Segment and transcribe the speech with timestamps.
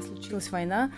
[0.00, 0.90] когда случилась война,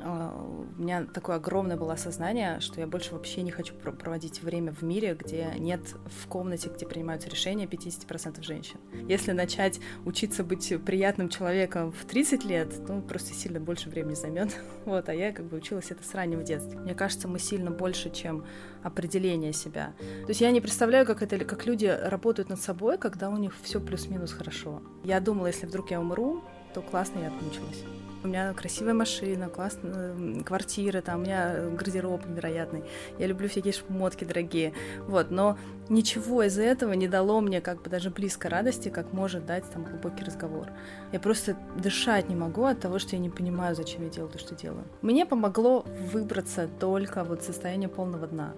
[0.00, 0.32] а,
[0.78, 4.82] у меня такое огромное было осознание, что я больше вообще не хочу проводить время в
[4.82, 8.78] мире, где нет в комнате, где принимаются решения 50% женщин.
[9.08, 14.56] Если начать учиться быть приятным человеком в 30 лет, то просто сильно больше времени займет.
[14.84, 16.78] Вот, а я как бы училась это с раннего детства.
[16.78, 18.46] Мне кажется, мы сильно больше, чем
[18.82, 19.92] определение себя.
[19.98, 23.52] То есть я не представляю, как это, как люди работают над собой, когда у них
[23.62, 24.80] все плюс-минус хорошо.
[25.04, 26.42] Я думала, если вдруг я умру,
[26.74, 27.84] то классно я отмучилась.
[28.24, 32.82] У меня красивая машина, классная квартира, там у меня гардероб невероятный.
[33.16, 34.72] Я люблю всякие шмотки дорогие.
[35.06, 35.56] Вот, но
[35.88, 39.84] ничего из этого не дало мне как бы даже близко радости, как может дать там
[39.84, 40.66] глубокий разговор.
[41.12, 44.38] Я просто дышать не могу от того, что я не понимаю, зачем я делаю то,
[44.38, 44.84] что делаю.
[45.00, 48.52] Мне помогло выбраться только вот состояние полного дна.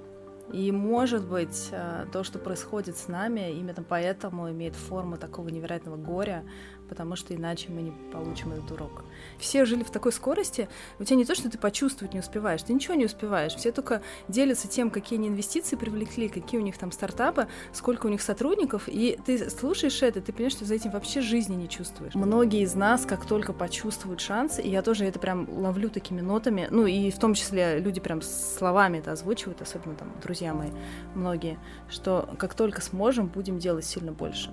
[0.52, 5.96] И, может быть, э, то, что происходит с нами, именно поэтому имеет форму такого невероятного
[5.96, 6.44] горя,
[6.90, 9.04] потому что иначе мы не получим этот урок.
[9.38, 12.72] Все жили в такой скорости, у тебя не то, что ты почувствовать не успеваешь, ты
[12.72, 13.54] ничего не успеваешь.
[13.54, 18.08] Все только делятся тем, какие они инвестиции привлекли, какие у них там стартапы, сколько у
[18.08, 22.16] них сотрудников, и ты слушаешь это, ты понимаешь, что за этим вообще жизни не чувствуешь.
[22.16, 26.66] Многие из нас, как только почувствуют шанс, и я тоже это прям ловлю такими нотами,
[26.72, 30.70] ну и в том числе люди прям словами это озвучивают, особенно там друзья мои,
[31.14, 31.56] многие,
[31.88, 34.50] что как только сможем, будем делать сильно больше.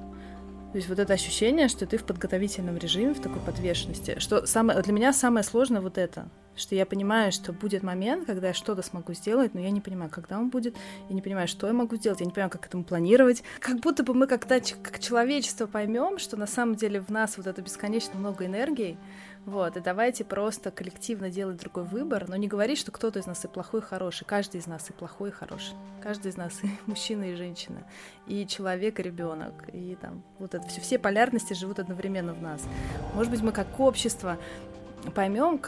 [0.71, 4.81] То есть вот это ощущение, что ты в подготовительном режиме, в такой подвешенности, что самое,
[4.81, 8.81] для меня самое сложное вот это, что я понимаю, что будет момент, когда я что-то
[8.81, 10.75] смогу сделать, но я не понимаю, когда он будет,
[11.07, 13.43] я не понимаю, что я могу сделать, я не понимаю, как этому планировать.
[13.59, 17.47] Как будто бы мы когда как человечество поймем, что на самом деле в нас вот
[17.47, 18.97] это бесконечно много энергии,
[19.47, 23.45] вот, и давайте просто коллективно делать другой выбор, но не говорить, что кто-то из нас
[23.45, 24.25] и плохой, и хороший.
[24.25, 25.73] Каждый из нас и плохой, и хороший.
[26.03, 27.87] Каждый из нас и мужчина, и женщина,
[28.25, 30.81] и человек, и ребенок, и там вот это все.
[30.81, 32.61] Все полярности живут одновременно в нас.
[33.15, 34.37] Может быть, мы как общество
[35.15, 35.61] поймем,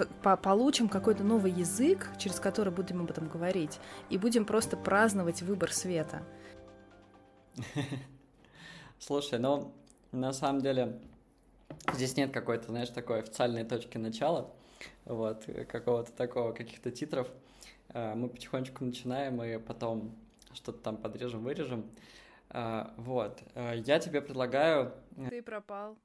[0.44, 3.80] получим какой-то новый язык, через который будем об этом говорить,
[4.10, 6.22] и будем просто праздновать выбор света.
[9.00, 9.74] Слушай, ну,
[10.12, 11.00] на самом деле,
[11.94, 14.52] Здесь нет какой-то, знаешь, такой официальной точки начала,
[15.06, 17.28] вот, какого-то такого, каких-то титров.
[17.90, 20.16] А, мы потихонечку начинаем и потом
[20.54, 21.90] что-то там подрежем, вырежем.
[22.50, 24.94] А, вот, а, я тебе предлагаю...
[25.18, 25.98] Э, Ты пропал.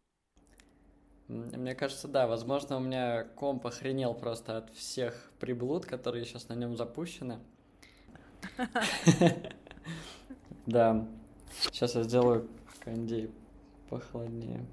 [1.29, 6.55] Мне кажется, да, возможно, у меня комп охренел просто от всех приблуд, которые сейчас на
[6.55, 7.39] нем запущены.
[10.67, 11.07] Да.
[11.61, 12.49] Сейчас я сделаю
[12.81, 13.31] кондей
[13.89, 14.65] похолоднее.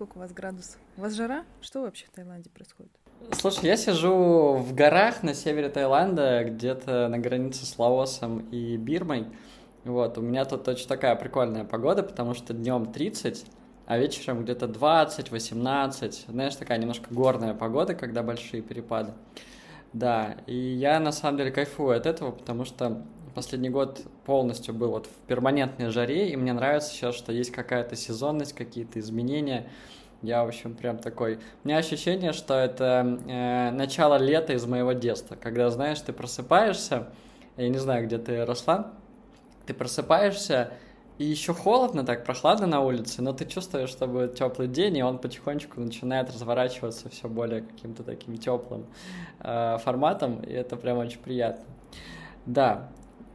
[0.00, 0.78] Сколько у вас градусов?
[0.96, 1.44] У вас жара?
[1.60, 2.90] Что вообще в Таиланде происходит?
[3.32, 9.26] Слушай, я сижу в горах на севере Таиланда, где-то на границе с Лаосом и Бирмой.
[9.84, 13.44] Вот, у меня тут очень такая прикольная погода, потому что днем 30,
[13.84, 16.24] а вечером где-то 20, 18.
[16.28, 19.12] Знаешь, такая немножко горная погода, когда большие перепады.
[19.92, 24.00] Да, и я на самом деле кайфую от этого, потому что последний год
[24.30, 29.00] полностью был вот в перманентной жаре, и мне нравится сейчас, что есть какая-то сезонность, какие-то
[29.00, 29.68] изменения.
[30.22, 31.40] Я, в общем, прям такой...
[31.64, 37.08] У меня ощущение, что это э, начало лета из моего детства, когда, знаешь, ты просыпаешься,
[37.56, 38.92] я не знаю, где ты росла,
[39.66, 40.74] ты просыпаешься,
[41.18, 45.02] и еще холодно, так прохладно на улице, но ты чувствуешь, что будет теплый день, и
[45.02, 48.86] он потихонечку начинает разворачиваться все более каким-то таким теплым
[49.40, 51.64] э, форматом, и это прям очень приятно.
[52.46, 52.90] Да,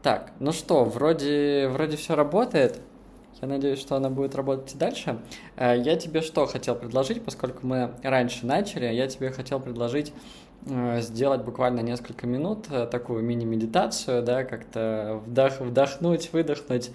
[0.06, 2.80] так, ну что, вроде, вроде все работает.
[3.42, 5.20] Я надеюсь, что она будет работать и дальше.
[5.56, 10.14] Э, я тебе что хотел предложить, поскольку мы раньше начали, я тебе хотел предложить
[10.68, 16.92] э, сделать буквально несколько минут э, такую мини-медитацию, да, как-то вдох, вдохнуть, выдохнуть,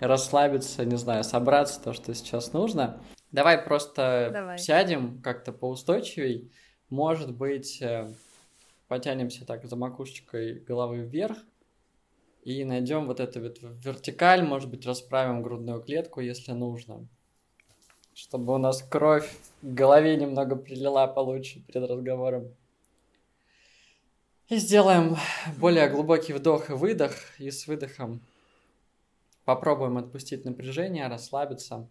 [0.00, 2.98] расслабиться, не знаю, собраться, то, что сейчас нужно.
[3.30, 4.56] Давай просто Давай.
[4.56, 6.50] сядем как-то поустойчивей.
[6.88, 7.84] Может быть,
[8.88, 11.36] потянемся так за макушечкой головы вверх,
[12.44, 17.08] и найдем вот эту вот вертикаль, может быть, расправим грудную клетку, если нужно.
[18.12, 22.54] Чтобы у нас кровь в голове немного прилила получше перед разговором.
[24.48, 25.16] И сделаем
[25.56, 27.14] более глубокий вдох и выдох.
[27.38, 28.20] И с выдохом
[29.46, 31.88] попробуем отпустить напряжение, расслабиться.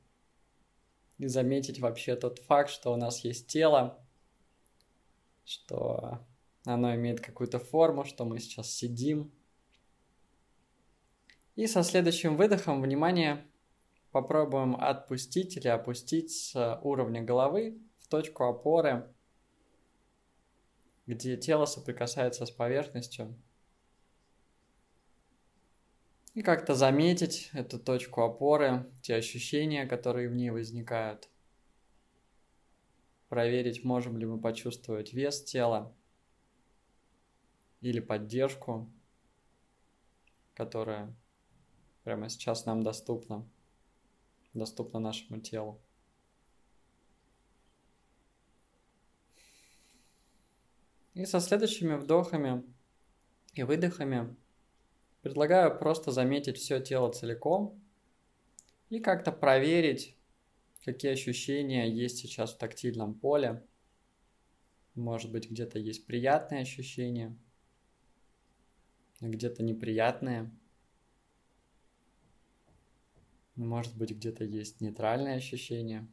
[1.18, 4.00] И заметить вообще тот факт, что у нас есть тело,
[5.46, 6.20] что
[6.64, 9.32] оно имеет какую-то форму, что мы сейчас сидим–
[11.56, 13.46] и со следующим выдохом, внимание,
[14.12, 19.12] попробуем отпустить или опустить с уровня головы в точку опоры,
[21.06, 23.36] где тело соприкасается с поверхностью.
[26.34, 31.30] И как-то заметить эту точку опоры, те ощущения, которые в ней возникают.
[33.30, 35.92] проверить, можем ли мы почувствовать вес тела
[37.82, 38.88] или поддержку,
[40.54, 41.16] которая
[42.04, 43.48] прямо сейчас нам доступна,
[44.54, 45.80] доступна нашему телу.
[51.14, 52.64] И со следующими вдохами
[53.54, 54.36] и выдохами
[55.22, 57.80] предлагаю просто заметить все тело целиком
[58.90, 60.18] и как-то проверить,
[60.84, 63.64] какие ощущения есть сейчас в тактильном поле.
[64.96, 67.38] Может быть, где-то есть приятные ощущения,
[69.22, 70.52] где-то неприятные.
[73.56, 76.08] Может быть, где-то есть нейтральные ощущения.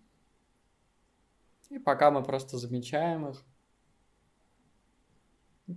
[1.70, 3.42] И пока мы просто замечаем их,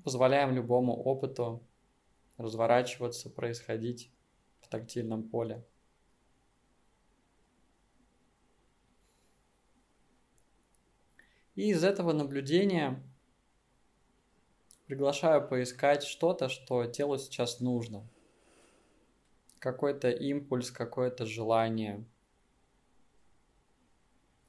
[0.04, 1.62] позволяем любому опыту
[2.38, 4.12] разворачиваться, происходить
[4.62, 5.63] в тактильном поле.
[11.56, 13.01] И из этого наблюдения
[14.88, 18.04] приглашаю поискать что-то, что телу сейчас нужно.
[19.63, 22.04] Какой-то импульс, какое-то желание.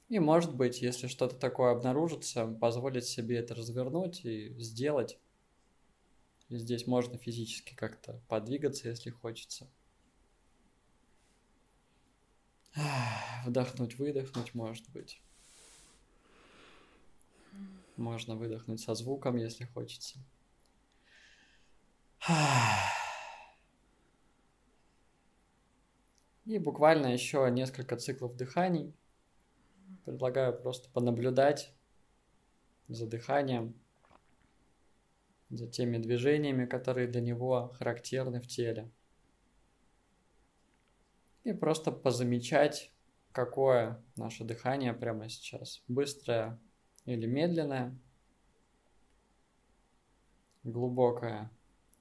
[0.09, 5.17] И может быть, если что-то такое обнаружится, позволить себе это развернуть и сделать
[6.49, 9.67] и здесь можно физически как-то подвигаться, если хочется.
[13.45, 15.21] Вдохнуть, выдохнуть, может быть.
[17.95, 20.19] Можно выдохнуть со звуком, если хочется.
[26.45, 28.93] И буквально еще несколько циклов дыханий.
[30.05, 31.73] Предлагаю просто понаблюдать
[32.87, 33.73] за дыханием
[35.49, 38.91] за теми движениями, которые для него характерны в теле.
[41.43, 42.91] И просто позамечать,
[43.31, 45.83] какое наше дыхание прямо сейчас.
[45.87, 46.59] Быстрое
[47.05, 47.97] или медленное,
[50.63, 51.51] глубокое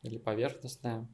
[0.02, 1.06] или поверхностное,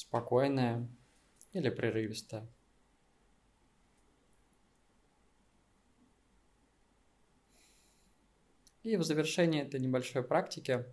[0.00, 0.88] спокойное
[1.52, 2.48] или прерывистое.
[8.82, 10.86] И в завершении этой небольшой практики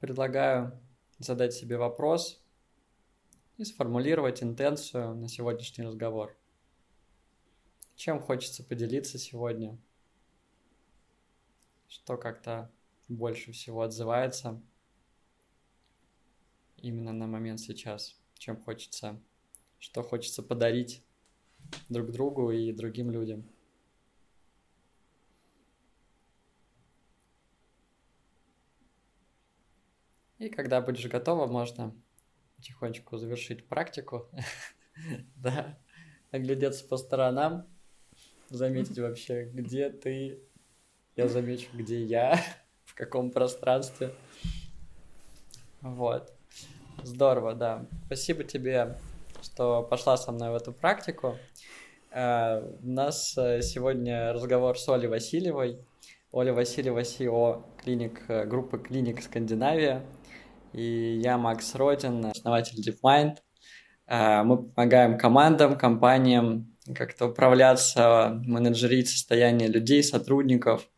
[0.00, 0.78] предлагаю
[1.18, 2.42] задать себе вопрос
[3.56, 6.36] и сформулировать интенцию на сегодняшний разговор.
[7.96, 9.78] Чем хочется поделиться сегодня?
[11.88, 12.70] Что как-то
[13.08, 14.60] больше всего отзывается
[16.82, 18.20] именно на момент сейчас?
[18.34, 19.20] Чем хочется?
[19.78, 21.02] Что хочется подарить
[21.88, 23.44] друг другу и другим людям?
[30.38, 31.94] И когда будешь готова, можно
[32.56, 34.28] потихонечку завершить практику.
[35.36, 35.78] Да,
[36.30, 37.66] оглядеться по сторонам,
[38.50, 40.38] заметить вообще, где ты,
[41.16, 42.38] я замечу, где я,
[42.84, 44.14] в каком пространстве.
[45.80, 46.30] Вот.
[47.02, 47.86] Здорово, да.
[48.06, 48.96] Спасибо тебе,
[49.42, 51.36] что пошла со мной в эту практику.
[52.14, 55.78] Uh, у нас э, сегодня разговор с Олей Васильевой.
[56.30, 60.04] Оля Васильева, CEO клиник, э, группы клиник Скандинавия.
[60.72, 63.38] И я Макс Родин, основатель DeepMind.
[64.44, 70.88] Мы помогаем командам, компаниям как-то управляться, менеджерить состояние людей, сотрудников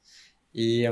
[0.52, 0.90] и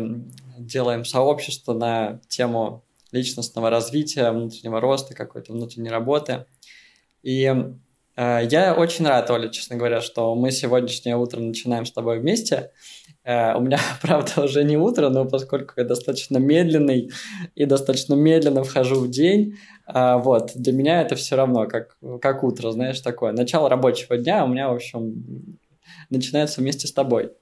[0.59, 6.47] делаем сообщество на тему личностного развития, внутреннего роста, какой-то внутренней работы.
[7.23, 7.45] И
[8.17, 12.71] э, я очень рад, Оля, честно говоря, что мы сегодняшнее утро начинаем с тобой вместе.
[13.25, 17.11] Э, у меня, правда, уже не утро, но поскольку я достаточно медленный
[17.55, 22.43] и достаточно медленно вхожу в день, э, вот, для меня это все равно как, как
[22.43, 23.33] утро, знаешь, такое.
[23.33, 25.59] Начало рабочего дня у меня, в общем,
[26.11, 27.33] начинается вместе с тобой.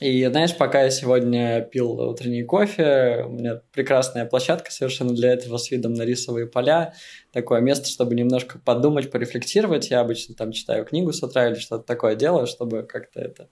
[0.00, 5.58] И знаешь, пока я сегодня пил утренний кофе, у меня прекрасная площадка совершенно для этого
[5.58, 6.94] с видом на рисовые поля,
[7.32, 9.90] такое место, чтобы немножко подумать, порефлексировать.
[9.90, 13.48] Я обычно там читаю книгу с утра или что-то такое делаю, чтобы как-то это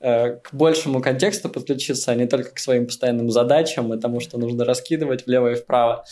[0.00, 4.38] э, к большему контексту подключиться, а не только к своим постоянным задачам и тому, что
[4.38, 6.04] нужно раскидывать влево и вправо.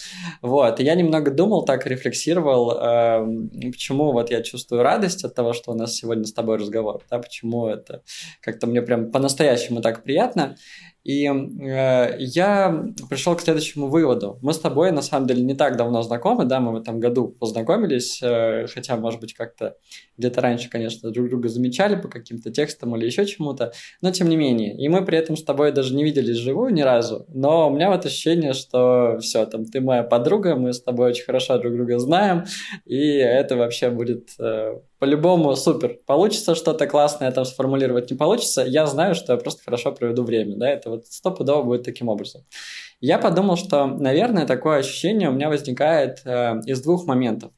[0.42, 0.80] Вот.
[0.80, 3.26] И я немного думал, так рефлексировал, э,
[3.70, 7.18] почему вот я чувствую радость от того, что у нас сегодня с тобой разговор, да,
[7.18, 8.02] почему это
[8.40, 10.56] как-то мне прям по-настоящему так приятно.
[11.06, 14.40] И э, я пришел к следующему выводу.
[14.42, 17.28] Мы с тобой, на самом деле, не так давно знакомы, да, мы в этом году
[17.28, 19.76] познакомились, э, хотя, может быть, как-то
[20.18, 23.72] где-то раньше, конечно, друг друга замечали по каким-то текстам или еще чему-то,
[24.02, 24.76] но тем не менее.
[24.76, 27.88] И мы при этом с тобой даже не виделись живую ни разу, но у меня
[27.88, 32.00] вот ощущение, что все, там, ты моя подруга, мы с тобой очень хорошо друг друга
[32.00, 32.46] знаем,
[32.84, 36.00] и это вообще будет э, по-любому супер.
[36.04, 40.56] Получится что-то классное там сформулировать, не получится, я знаю, что я просто хорошо проведу время,
[40.56, 42.44] да, это вот стопудово будет таким образом.
[43.00, 47.52] Я подумал, что, наверное, такое ощущение у меня возникает э, из двух моментов.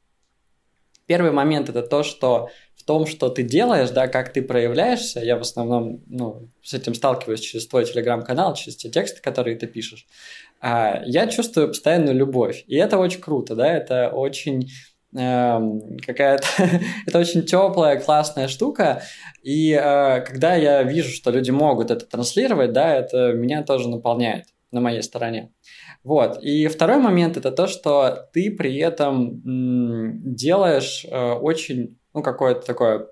[1.06, 5.38] Первый момент это то, что в том, что ты делаешь, да, как ты проявляешься, я
[5.38, 10.06] в основном ну, с этим сталкиваюсь через твой телеграм-канал, через те тексты, которые ты пишешь,
[10.60, 12.64] а, я чувствую постоянную любовь.
[12.66, 14.68] И это очень круто, да, это очень
[15.12, 16.46] какая-то
[17.06, 19.02] это очень теплая классная штука.
[19.42, 24.46] И э, когда я вижу что люди могут это транслировать да это меня тоже наполняет
[24.70, 25.50] на моей стороне.
[26.04, 26.42] Вот.
[26.42, 32.66] И второй момент это то что ты при этом м, делаешь э, очень ну какое-то
[32.66, 33.06] такое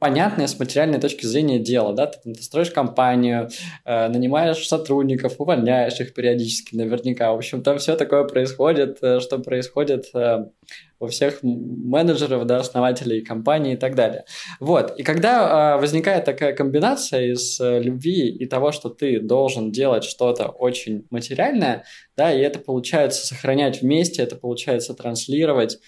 [0.00, 3.50] понятное с материальной точки зрения дело, да, ты, ты строишь компанию,
[3.84, 9.38] э, нанимаешь сотрудников, увольняешь их периодически наверняка, в общем, там все такое происходит, э, что
[9.38, 10.46] происходит э,
[10.98, 14.24] у всех менеджеров, да, основателей компании и так далее.
[14.58, 19.70] Вот, и когда э, возникает такая комбинация из э, любви и того, что ты должен
[19.70, 21.84] делать что-то очень материальное,
[22.16, 25.78] да, и это получается сохранять вместе, это получается транслировать,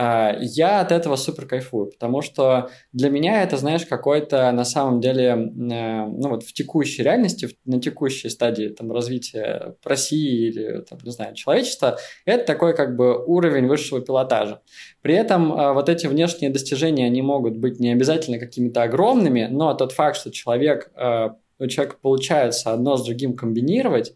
[0.00, 5.24] я от этого супер кайфую, потому что для меня это, знаешь, какой-то на самом деле,
[5.24, 11.10] э, ну вот в текущей реальности, на текущей стадии там, развития России или, там, не
[11.10, 14.62] знаю, человечества, это такой как бы уровень высшего пилотажа.
[15.02, 19.74] При этом а, вот эти внешние достижения, они могут быть не обязательно какими-то огромными, но
[19.74, 24.14] тот факт, что человек, а, у человека получается одно с другим комбинировать,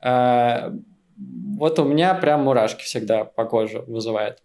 [0.00, 4.38] вот у меня прям мурашки всегда по коже вызывает.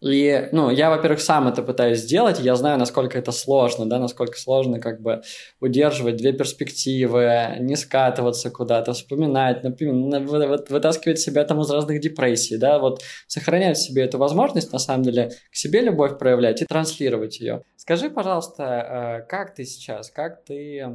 [0.00, 4.38] И, ну, я, во-первых, сам это пытаюсь сделать, я знаю, насколько это сложно, да, насколько
[4.38, 5.22] сложно как бы
[5.58, 10.22] удерживать две перспективы, не скатываться куда-то, вспоминать, например,
[10.68, 15.02] вытаскивать себя там из разных депрессий, да, вот сохранять в себе эту возможность, на самом
[15.02, 17.64] деле, к себе любовь проявлять и транслировать ее.
[17.76, 20.86] Скажи, пожалуйста, э, как ты сейчас, как ты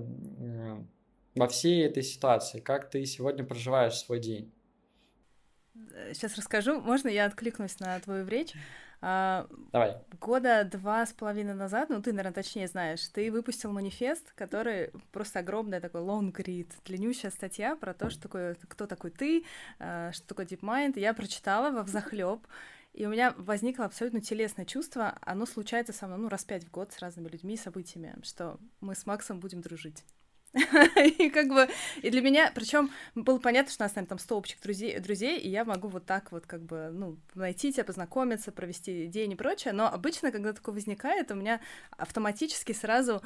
[1.35, 4.53] во всей этой ситуации, как ты сегодня проживаешь свой день?
[6.13, 6.79] Сейчас расскажу.
[6.79, 8.53] Можно я откликнусь на твою речь?
[9.05, 9.97] А, Давай.
[10.21, 15.39] Года два с половиной назад, ну ты, наверное, точнее знаешь, ты выпустил манифест, который просто
[15.39, 19.43] огромный такой long read, длиннющая статья про то, что такое, кто такой ты,
[19.77, 20.97] а, что такое DeepMind.
[20.97, 22.47] Я прочитала во взахлеб,
[22.93, 26.71] и у меня возникло абсолютно телесное чувство, оно случается со мной, ну, раз пять в
[26.71, 30.05] год с разными людьми и событиями, что мы с Максом будем дружить.
[31.17, 31.67] и как бы,
[32.01, 35.39] и для меня, причем было понятно, что у нас, наверное, там 100 общих друзей, друзей,
[35.39, 39.35] и я могу вот так вот как бы, ну, найти тебя, познакомиться, провести день и
[39.35, 41.59] прочее, но обычно, когда такое возникает, у меня
[41.97, 43.21] автоматически сразу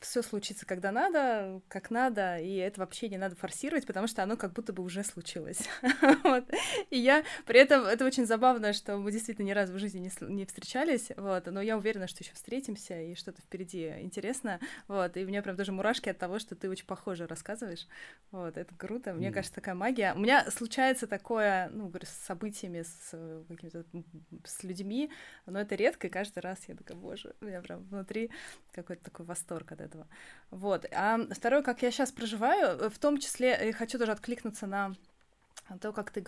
[0.00, 4.36] все случится, когда надо, как надо, и это вообще не надо форсировать, потому что оно
[4.36, 5.68] как будто бы уже случилось.
[6.24, 6.44] вот.
[6.90, 10.32] И я, при этом, это очень забавно, что мы действительно ни разу в жизни не,
[10.32, 15.24] не встречались, вот, но я уверена, что еще встретимся, и что-то впереди интересно, вот, и
[15.24, 17.86] у меня прям даже мурашки от того, что ты очень похоже рассказываешь,
[18.30, 19.32] вот, это круто, мне mm.
[19.32, 20.14] кажется, такая магия.
[20.14, 23.84] У меня случается такое, ну, говорю, с событиями, с какими-то,
[24.44, 25.10] с людьми,
[25.46, 28.30] но это редко, и каждый раз я такая, боже, у меня прям внутри
[28.72, 30.06] какой-то такой восторг от этого.
[30.50, 30.86] Вот.
[30.92, 34.94] А второе, как я сейчас проживаю, в том числе, я хочу тоже откликнуться на
[35.80, 36.22] то, как ты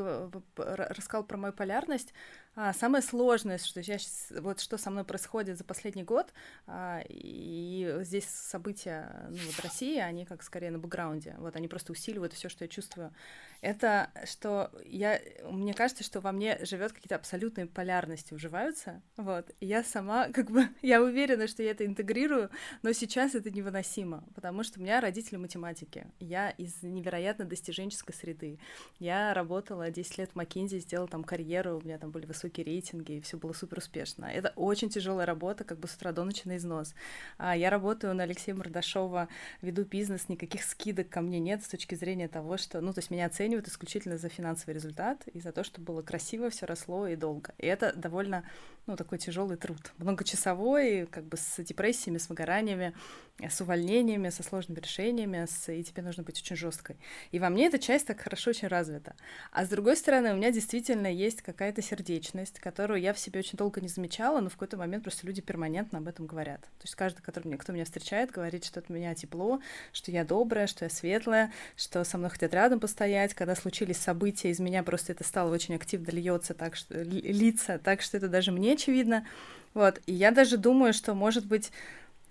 [0.56, 2.14] рассказал про мою полярность,
[2.56, 6.32] а, самое сложное, что я сейчас, вот что со мной происходит за последний год,
[6.68, 11.90] а, и здесь события ну, вот России, они как скорее на бэкграунде, вот они просто
[11.90, 13.12] усиливают все, что я чувствую.
[13.60, 15.20] Это что я,
[15.50, 20.50] мне кажется, что во мне живет какие-то абсолютные полярности уживаются, вот, и я сама, как
[20.50, 22.50] бы, я уверена, что я это интегрирую,
[22.82, 28.60] но сейчас это невыносимо, потому что у меня родители математики, я из невероятно достиженческой среды,
[29.00, 33.12] я работала 10 лет в McKinsey, сделала там карьеру, у меня там были высокие рейтинги,
[33.12, 34.26] и все было супер успешно.
[34.26, 36.94] Это очень тяжелая работа, как бы с утра до ночи на износ.
[37.38, 39.28] А я работаю на Алексея Мордашова,
[39.62, 43.10] веду бизнес, никаких скидок ко мне нет с точки зрения того, что, ну, то есть
[43.10, 47.16] меня оценивают исключительно за финансовый результат и за то, что было красиво, все росло и
[47.16, 47.54] долго.
[47.58, 48.44] И это довольно,
[48.86, 49.92] ну, такой тяжелый труд.
[49.98, 52.94] Многочасовой, как бы с депрессиями, с выгораниями,
[53.40, 55.72] с увольнениями, со сложными решениями, с...
[55.72, 56.96] и тебе нужно быть очень жесткой.
[57.32, 59.16] И во мне эта часть так хорошо очень развита.
[59.52, 62.14] А с другой стороны, у меня действительно есть какая-то сердечность,
[62.60, 65.98] которую я в себе очень долго не замечала, но в какой-то момент просто люди перманентно
[65.98, 66.60] об этом говорят.
[66.60, 69.60] То есть каждый, который мне, кто меня встречает, говорит, что от меня тепло,
[69.92, 73.34] что я добрая, что я светлая, что со мной хотят рядом постоять.
[73.34, 78.02] Когда случились события, из меня просто это стало очень активно льется так, что литься, так
[78.02, 79.26] что это даже мне очевидно.
[79.72, 80.00] Вот.
[80.06, 81.70] И я даже думаю, что, может быть,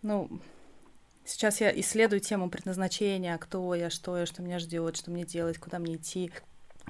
[0.01, 0.29] ну,
[1.25, 5.57] Сейчас я исследую тему предназначения, кто я, что я, что меня ждет, что мне делать,
[5.57, 6.31] куда мне идти,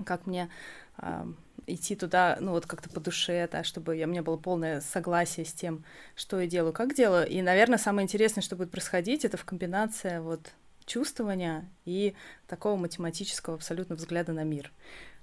[0.05, 0.49] как мне
[0.97, 1.25] э,
[1.67, 5.45] идти туда, ну вот как-то по душе, да, чтобы я, у меня было полное согласие
[5.45, 5.83] с тем,
[6.15, 7.27] что я делаю, как делаю.
[7.27, 10.51] И, наверное, самое интересное, что будет происходить, это в комбинации вот
[10.85, 12.13] чувствования и
[12.47, 14.71] такого математического абсолютно взгляда на мир.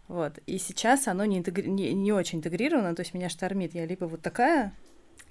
[0.09, 0.38] Вот.
[0.47, 1.70] И сейчас оно не, интегри...
[1.70, 3.75] не, не очень интегрировано, то есть меня штормит.
[3.75, 4.75] Я либо вот такая,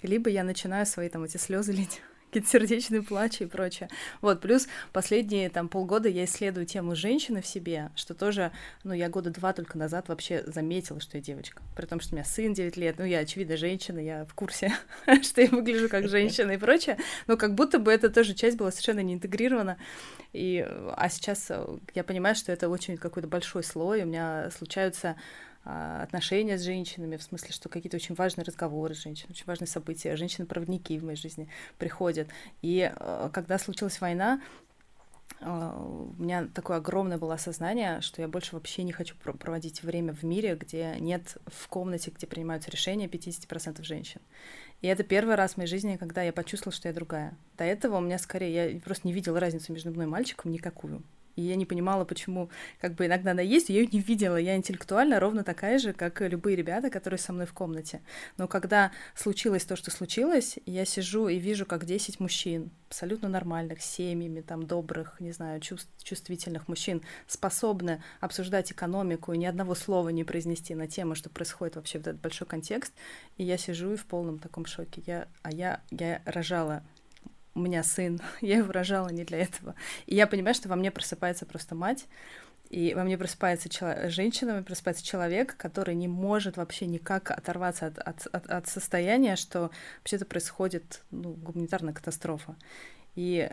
[0.01, 3.90] либо я начинаю свои там эти слезы лить какие-то сердечные плачи и прочее.
[4.22, 8.52] Вот, плюс последние там полгода я исследую тему женщины в себе, что тоже,
[8.84, 11.62] ну, я года два только назад вообще заметила, что я девочка.
[11.76, 14.74] При том, что у меня сын 9 лет, ну, я, очевидно, женщина, я в курсе,
[15.22, 18.72] что я выгляжу как женщина и прочее, но как будто бы это тоже часть была
[18.72, 19.78] совершенно не интегрирована.
[20.32, 25.16] И, а сейчас э, я понимаю, что это очень какой-то большой слой, у меня случаются
[26.02, 30.16] отношения с женщинами, в смысле, что какие-то очень важные разговоры с женщинами, очень важные события,
[30.16, 31.48] женщины-проводники в моей жизни
[31.78, 32.28] приходят.
[32.62, 34.42] И а, когда случилась война,
[35.42, 40.14] а, у меня такое огромное было осознание, что я больше вообще не хочу проводить время
[40.14, 44.22] в мире, где нет в комнате, где принимаются решения 50% женщин.
[44.82, 47.38] И это первый раз в моей жизни, когда я почувствовала, что я другая.
[47.58, 51.04] До этого у меня скорее, я просто не видела разницу между мной и мальчиком никакую.
[51.36, 54.38] И я не понимала, почему, как бы иногда она есть, я ее не видела.
[54.38, 58.02] Я интеллектуально ровно такая же, как и любые ребята, которые со мной в комнате.
[58.38, 63.82] Но когда случилось то, что случилось, я сижу и вижу, как 10 мужчин, абсолютно нормальных,
[63.82, 70.10] семьями, там, добрых, не знаю, чувств, чувствительных мужчин, способны обсуждать экономику и ни одного слова
[70.10, 72.94] не произнести на тему, что происходит вообще в этот большой контекст.
[73.38, 75.04] И я сижу и в полном таком шоке.
[75.06, 76.84] Я, а я, я рожала
[77.60, 79.75] у меня сын, я его рожала не для этого.
[80.08, 82.06] И я понимаю, что во мне просыпается просто мать,
[82.70, 87.32] и во мне просыпается чело- женщина, во мне просыпается человек, который не может вообще никак
[87.32, 92.56] оторваться от, от, от, от состояния, что вообще-то происходит ну, гуманитарная катастрофа.
[93.15, 93.50] И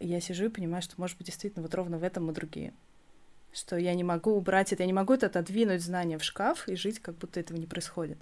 [0.00, 2.72] я сижу и понимаю, что, может быть, действительно, вот ровно в этом мы другие.
[3.52, 6.74] Что я не могу убрать это, я не могу это отодвинуть знания в шкаф и
[6.74, 8.18] жить, как будто этого не происходит.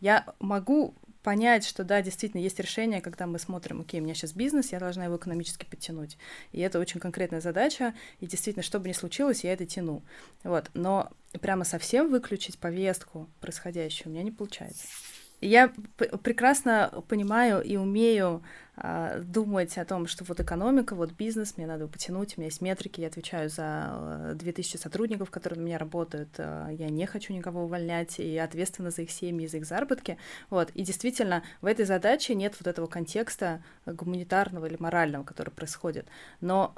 [0.00, 0.94] Я могу
[1.26, 4.78] понять, что да, действительно есть решение, когда мы смотрим, окей, у меня сейчас бизнес, я
[4.78, 6.18] должна его экономически подтянуть.
[6.52, 10.02] И это очень конкретная задача, и действительно, что бы ни случилось, я это тяну.
[10.44, 10.70] Вот.
[10.74, 14.86] Но прямо совсем выключить повестку происходящую у меня не получается.
[15.40, 15.68] Я
[16.22, 18.42] прекрасно понимаю и умею
[18.78, 22.60] а, думать о том, что вот экономика, вот бизнес, мне надо потянуть, у меня есть
[22.60, 27.32] метрики, я отвечаю за 2000 э, сотрудников, которые на меня работают, э, я не хочу
[27.32, 30.18] никого увольнять, и ответственна за их семьи, за их заработки,
[30.50, 36.06] вот, и действительно в этой задаче нет вот этого контекста гуманитарного или морального, который происходит,
[36.42, 36.74] но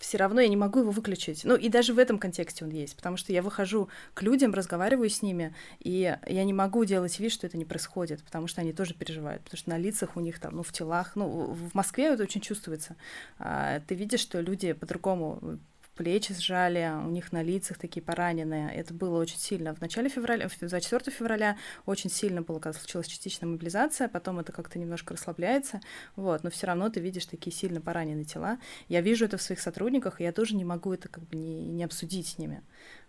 [0.00, 1.44] все равно я не могу его выключить.
[1.44, 5.10] Ну, и даже в этом контексте он есть, потому что я выхожу к людям, разговариваю
[5.10, 8.72] с ними, и я не могу делать вид, что это не происходит, потому что они
[8.72, 12.06] тоже переживают, потому что на лицах у них там, ну, в телах, ну, в Москве
[12.06, 12.96] это очень чувствуется.
[13.38, 15.58] А, ты видишь, что люди по-другому
[15.94, 18.72] плечи сжали, у них на лицах такие пораненные.
[18.72, 19.74] Это было очень сильно.
[19.74, 24.78] В начале февраля, 24 февраля очень сильно было, когда случилась частичная мобилизация, потом это как-то
[24.78, 25.80] немножко расслабляется,
[26.16, 28.58] вот, но все равно ты видишь такие сильно пораненные тела.
[28.88, 31.66] Я вижу это в своих сотрудниках, и я тоже не могу это как бы не,
[31.66, 32.62] не обсудить с ними.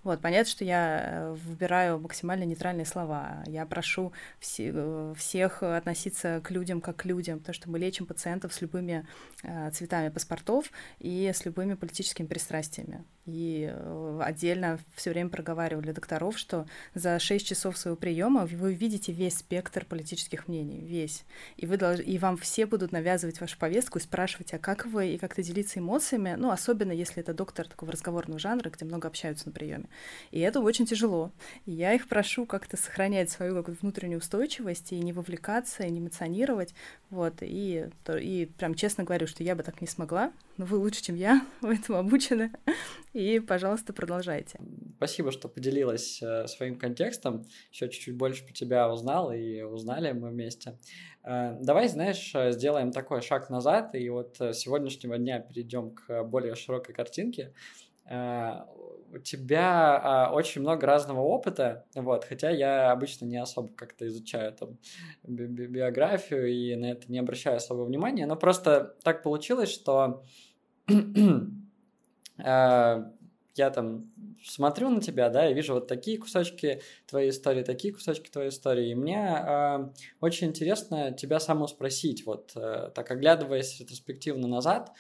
[0.03, 3.43] Вот, понятно, что я э, выбираю максимально нейтральные слова.
[3.45, 8.07] Я прошу все, э, всех относиться к людям как к людям, потому что мы лечим
[8.07, 9.07] пациентов с любыми
[9.43, 13.03] э, цветами паспортов и с любыми политическими пристрастиями.
[13.25, 19.12] И э, отдельно все время проговаривали докторов, что за 6 часов своего приема вы видите
[19.12, 21.23] весь спектр политических мнений, весь.
[21.57, 21.99] И, вы долж...
[22.03, 25.79] и вам все будут навязывать вашу повестку и спрашивать, а как вы, и как-то делиться
[25.79, 29.86] эмоциями, ну, особенно если это доктор такого разговорного жанра, где много общаются на приеме.
[30.31, 31.31] И это очень тяжело.
[31.65, 35.99] И я их прошу как-то сохранять свою какую-то внутреннюю устойчивость и не вовлекаться, и не
[35.99, 36.73] эмоционировать,
[37.12, 41.03] вот, и, и прям честно говорю, что я бы так не смогла, но вы лучше,
[41.03, 42.51] чем я, вы этому обучены,
[43.13, 44.60] и, пожалуйста, продолжайте.
[44.97, 50.30] Спасибо, что поделилась э, своим контекстом, еще чуть-чуть больше про тебя узнал, и узнали мы
[50.30, 50.78] вместе.
[51.24, 56.24] Э, давай, знаешь, э, сделаем такой шаг назад, и вот с сегодняшнего дня перейдем к
[56.24, 57.54] более широкой картинке
[58.04, 64.80] у тебя очень много разного опыта, вот, хотя я обычно не особо как-то изучаю там
[65.24, 70.24] би би биографию и на это не обращаю особого внимания, но просто так получилось, что
[72.43, 74.12] я там
[74.43, 78.89] смотрю на тебя, да, и вижу вот такие кусочки твоей истории, такие кусочки твоей истории,
[78.89, 84.91] и мне э, очень интересно тебя саму спросить, вот э, так оглядываясь ретроспективно назад,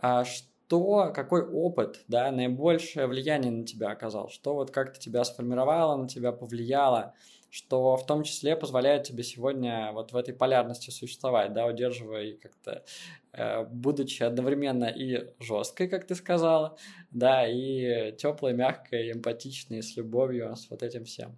[0.00, 5.96] э, что, какой опыт, да, наибольшее влияние на тебя оказал, что вот как-то тебя сформировало,
[5.96, 7.14] на тебя повлияло,
[7.50, 12.84] что в том числе позволяет тебе сегодня вот в этой полярности существовать, да, удерживая как-то,
[13.32, 16.76] э, будучи одновременно и жесткой, как ты сказала,
[17.10, 21.36] да, и теплой, мягкой, эмпатичной, с любовью, с вот этим всем.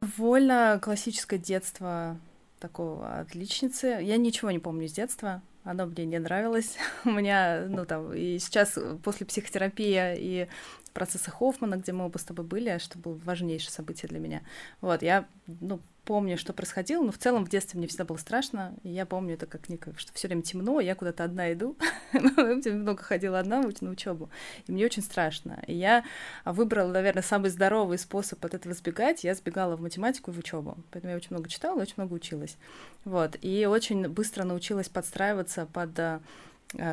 [0.00, 2.18] Довольно классическое детство
[2.58, 3.98] такого отличницы.
[4.02, 5.42] Я ничего не помню с детства.
[5.64, 6.76] Оно мне не нравилось.
[7.04, 10.48] У меня, ну там, и сейчас после психотерапии и
[10.92, 14.42] процесса Хоффмана, где мы оба с тобой были, что было важнейшее событие для меня.
[14.80, 18.74] Вот, я, ну, помню, что происходило, но в целом в детстве мне всегда было страшно.
[18.82, 21.76] И я помню это как никак, что все время темно, я куда-то одна иду.
[22.12, 24.30] много ходила одна на учебу.
[24.66, 25.62] И мне очень страшно.
[25.66, 26.04] И я
[26.44, 29.24] выбрала, наверное, самый здоровый способ от этого сбегать.
[29.24, 30.76] Я сбегала в математику и в учебу.
[30.90, 32.56] Поэтому я очень много читала, очень много училась.
[33.04, 33.36] Вот.
[33.42, 36.20] И очень быстро научилась подстраиваться под э,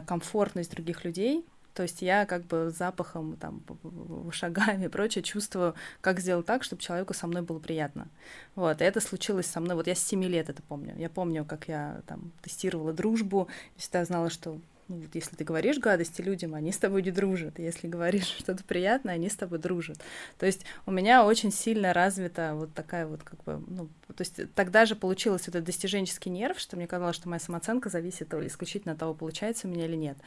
[0.06, 1.46] комфортность других людей,
[1.78, 3.62] то есть я как бы запахом, там,
[4.32, 8.08] шагами и прочее чувствую, как сделать так, чтобы человеку со мной было приятно.
[8.56, 10.96] Вот, и это случилось со мной, вот я с 7 лет это помню.
[10.98, 15.80] Я помню, как я там тестировала дружбу, всегда знала, что ну, вот если ты говоришь
[15.80, 17.60] гадости людям, они с тобой не дружат.
[17.60, 20.00] Если говоришь что-то приятное, они с тобой дружат.
[20.38, 24.54] То есть у меня очень сильно развита вот такая вот как бы, ну, то есть
[24.56, 28.94] тогда же получилось вот этот достиженческий нерв, что мне казалось, что моя самооценка зависит исключительно
[28.94, 30.18] от того, получается у меня или нет.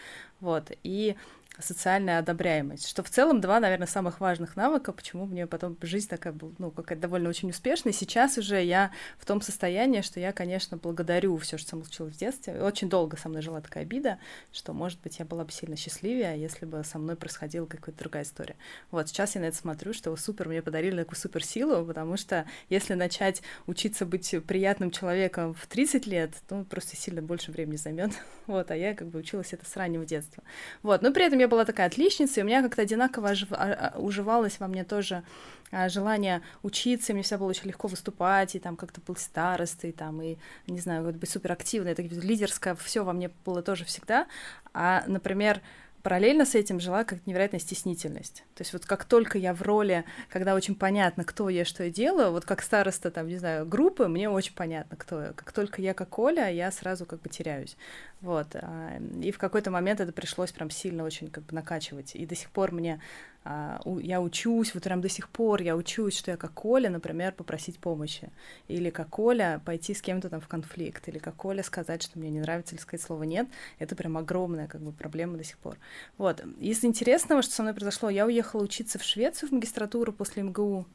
[0.41, 0.71] Вот.
[0.83, 1.17] И
[1.59, 6.33] социальная одобряемость, что в целом два, наверное, самых важных навыка, почему мне потом жизнь такая
[6.33, 7.93] была, ну, какая-то довольно очень успешная.
[7.93, 12.19] Сейчас уже я в том состоянии, что я, конечно, благодарю все, что со случилось в
[12.19, 12.63] детстве.
[12.63, 14.19] Очень долго со мной жила такая обида,
[14.53, 18.23] что, может быть, я была бы сильно счастливее, если бы со мной происходила какая-то другая
[18.23, 18.57] история.
[18.91, 22.95] Вот, сейчас я на это смотрю, что супер, мне подарили такую суперсилу, потому что если
[22.95, 28.13] начать учиться быть приятным человеком в 30 лет, то просто сильно больше времени займет.
[28.47, 30.43] Вот, а я как бы училась это с раннего детства.
[30.83, 33.31] Вот, но при этом я была такая отличница, и у меня как-то одинаково.
[33.50, 35.22] А, а, уживалось во мне тоже
[35.70, 39.92] а, желание учиться, и мне всегда было очень легко выступать, и там как-то был старостой,
[39.92, 44.26] там, и, не знаю, вот быть суперактивной, это лидерское, все во мне было тоже всегда.
[44.72, 45.61] А, например,
[46.03, 48.45] параллельно с этим жила как невероятная стеснительность.
[48.55, 51.91] То есть вот как только я в роли, когда очень понятно, кто я, что я
[51.91, 55.33] делаю, вот как староста, там, не знаю, группы, мне очень понятно, кто я.
[55.33, 57.77] Как только я как Оля, я сразу как бы теряюсь.
[58.21, 58.49] Вот.
[58.55, 62.15] А, и в какой-то момент это пришлось прям сильно очень как бы накачивать.
[62.15, 63.01] И до сих пор мне
[63.44, 67.79] я учусь, вот прям до сих пор я учусь, что я как Коля, например, попросить
[67.79, 68.31] помощи.
[68.68, 71.09] Или как Коля пойти с кем-то там в конфликт.
[71.09, 73.48] Или как Коля сказать, что мне не нравится, или сказать слово «нет».
[73.79, 75.79] Это прям огромная как бы проблема до сих пор.
[76.18, 76.44] Вот.
[76.59, 80.87] Из интересного, что со мной произошло, я уехала учиться в Швецию в магистратуру после МГУ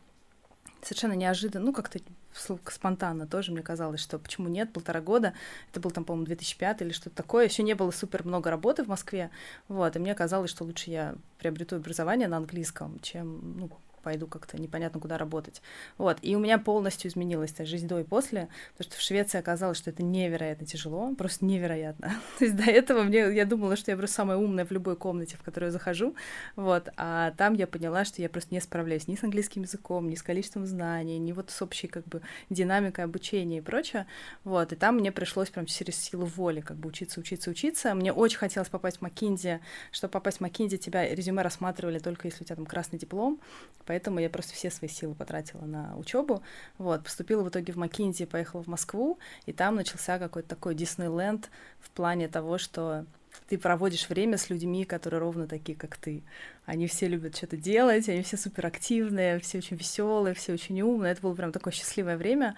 [0.85, 1.99] совершенно неожиданно, ну, как-то
[2.33, 5.33] спонтанно тоже мне казалось, что почему нет, полтора года,
[5.71, 8.87] это был там, по-моему, 2005 или что-то такое, еще не было супер много работы в
[8.87, 9.31] Москве,
[9.67, 13.69] вот, и мне казалось, что лучше я приобрету образование на английском, чем, ну,
[14.05, 15.63] пойду как-то непонятно куда работать.
[15.97, 16.19] Вот.
[16.21, 19.79] И у меня полностью изменилась та жизнь до и после, потому что в Швеции оказалось,
[19.79, 22.13] что это невероятно тяжело, просто невероятно.
[22.37, 25.37] То есть до этого мне, я думала, что я просто самая умная в любой комнате,
[25.37, 26.13] в которую я захожу,
[26.55, 30.13] вот, а там я поняла, что я просто не справляюсь ни с английским языком, ни
[30.13, 34.05] с количеством знаний, ни вот с общей как бы динамикой обучения и прочее,
[34.43, 37.95] вот, и там мне пришлось прям через силу воли как бы учиться, учиться, учиться.
[37.95, 42.43] Мне очень хотелось попасть в Макинзи, чтобы попасть в Макинзи, тебя резюме рассматривали только если
[42.43, 43.39] у тебя там красный диплом,
[43.85, 46.41] поэтому я просто все свои силы потратила на учебу.
[46.77, 51.49] Вот, поступила в итоге в Макинзи, поехала в Москву, и там начался какой-то такой Диснейленд
[51.79, 53.05] в плане того, что
[53.47, 56.23] ты проводишь время с людьми, которые ровно такие, как ты.
[56.65, 61.11] Они все любят что-то делать, они все суперактивные, все очень веселые, все очень умные.
[61.11, 62.55] Это было прям такое счастливое время.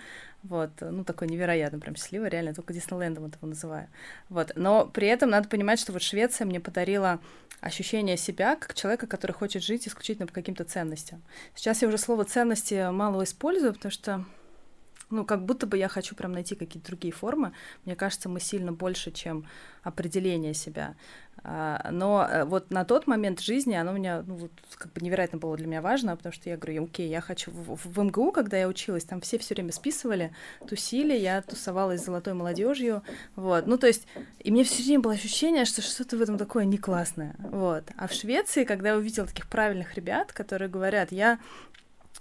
[0.49, 3.89] Вот, ну, такое невероятно прям счастливое, реально, только Диснейлендом это называю.
[4.29, 7.19] Вот, но при этом надо понимать, что вот Швеция мне подарила
[7.59, 11.21] ощущение себя как человека, который хочет жить исключительно по каким-то ценностям.
[11.55, 14.25] Сейчас я уже слово ценности мало использую, потому что
[15.09, 17.53] ну, как будто бы я хочу прям найти какие-то другие формы.
[17.85, 19.45] Мне кажется, мы сильно больше, чем
[19.83, 20.95] определение себя.
[21.43, 25.01] А, но э, вот на тот момент жизни оно у меня, ну, вот, как бы
[25.01, 27.51] невероятно было для меня важно, потому что я говорю, окей, я хочу...
[27.51, 30.33] В, в МГУ, когда я училась, там все все время списывали,
[30.67, 33.03] тусили, я тусовалась с золотой молодежью,
[33.35, 33.67] вот.
[33.67, 34.07] Ну, то есть,
[34.39, 37.85] и мне все время было ощущение, что что-то в этом такое не классное, вот.
[37.95, 41.39] А в Швеции, когда я увидела таких правильных ребят, которые говорят, я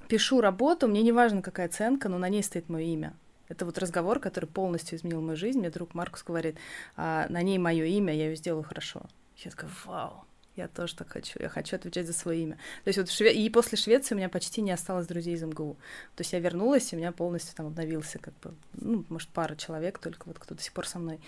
[0.09, 3.15] пишу работу, мне не важно, какая оценка, но на ней стоит мое имя.
[3.49, 5.59] Это вот разговор, который полностью изменил мою жизнь.
[5.59, 6.57] Мне друг Маркус говорит,
[6.97, 9.03] а, на ней мое имя, я ее сделаю хорошо.
[9.37, 10.26] Я такая, вау,
[10.57, 11.39] я тоже так хочу.
[11.41, 12.55] Я хочу отвечать за свое имя.
[12.85, 13.35] То есть вот Шве...
[13.35, 15.77] и после Швеции у меня почти не осталось друзей из МГУ.
[16.15, 19.55] То есть я вернулась, и у меня полностью там обновился, как бы, ну, может, пара
[19.55, 21.21] человек только, вот кто до сих пор со мной.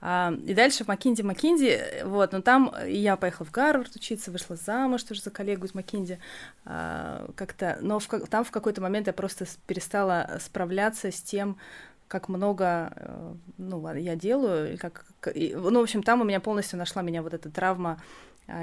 [0.00, 4.56] А, и дальше в Макинди, Макинди, вот, но там я поехала в Гарвард учиться, вышла
[4.56, 6.18] замуж тоже за коллегу из Макинди,
[6.64, 11.58] а, как-то, но в, там в какой-то момент я просто перестала справляться с тем,
[12.10, 16.76] как много, э, ну, я делаю, как, и, ну, в общем, там у меня полностью
[16.76, 18.02] нашла меня вот эта травма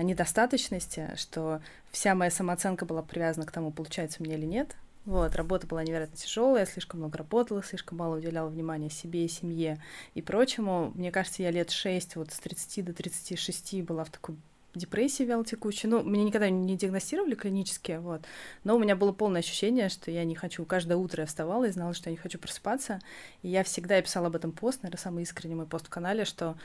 [0.04, 4.76] недостаточности, что вся моя самооценка была привязана к тому, получается мне или нет.
[5.06, 9.30] Вот, работа была невероятно тяжелая, я слишком много работала, слишком мало уделяла внимания себе и
[9.30, 9.82] семье
[10.16, 10.92] и прочему.
[10.96, 14.36] Мне кажется, я лет 6, вот с 30 до 36 была в такой
[14.78, 15.90] депрессии вялотекущей.
[15.90, 18.22] Ну, меня никогда не диагностировали клинически, вот.
[18.64, 20.66] Но у меня было полное ощущение, что я не хочу.
[20.66, 23.00] Каждое утро я вставала и знала, что я не хочу просыпаться.
[23.42, 26.58] И я всегда писала об этом пост, наверное, самый искренний мой пост в канале, что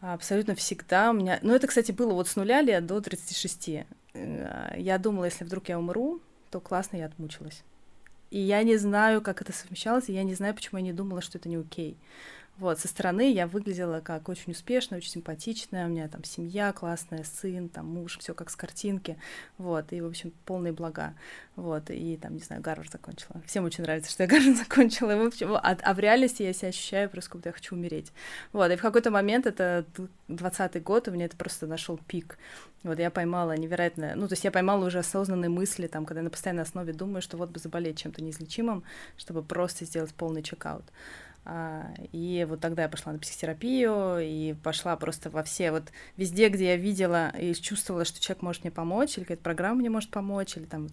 [0.00, 1.40] Абсолютно всегда у меня...
[1.42, 3.68] Ну, это, кстати, было вот с нуля лет до 36.
[4.14, 7.62] Э, я думала, если вдруг я умру, то классно я отмучилась.
[8.30, 11.20] И я не знаю, как это совмещалось, и я не знаю, почему я не думала,
[11.20, 11.96] что это не окей.
[12.58, 17.22] Вот, со стороны я выглядела как очень успешная, очень симпатичная, у меня там семья классная,
[17.22, 19.16] сын, там муж, все как с картинки,
[19.58, 21.14] вот, и, в общем, полные блага,
[21.54, 23.40] вот, и там, не знаю, Гарвард закончила.
[23.46, 26.52] Всем очень нравится, что я Гарвард закончила, и, в общем, а, а в реальности я
[26.52, 28.12] себя ощущаю просто, как будто я хочу умереть.
[28.52, 29.84] Вот, и в какой-то момент, это
[30.26, 32.38] 20 год, у меня это просто нашел пик.
[32.82, 36.24] Вот я поймала невероятно, ну, то есть я поймала уже осознанные мысли, там, когда я
[36.24, 38.82] на постоянной основе думаю, что вот бы заболеть чем-то неизлечимым,
[39.16, 40.84] чтобы просто сделать полный чекаут.
[41.50, 45.84] А, и вот тогда я пошла на психотерапию и пошла просто во все, вот
[46.18, 49.88] везде, где я видела и чувствовала, что человек может мне помочь, или какая-то программа мне
[49.88, 50.88] может помочь, или там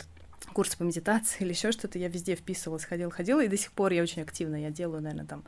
[0.53, 3.91] курсы по медитации или еще что-то, я везде вписывалась, ходила, ходила, и до сих пор
[3.91, 5.43] я очень активна, я делаю, наверное, там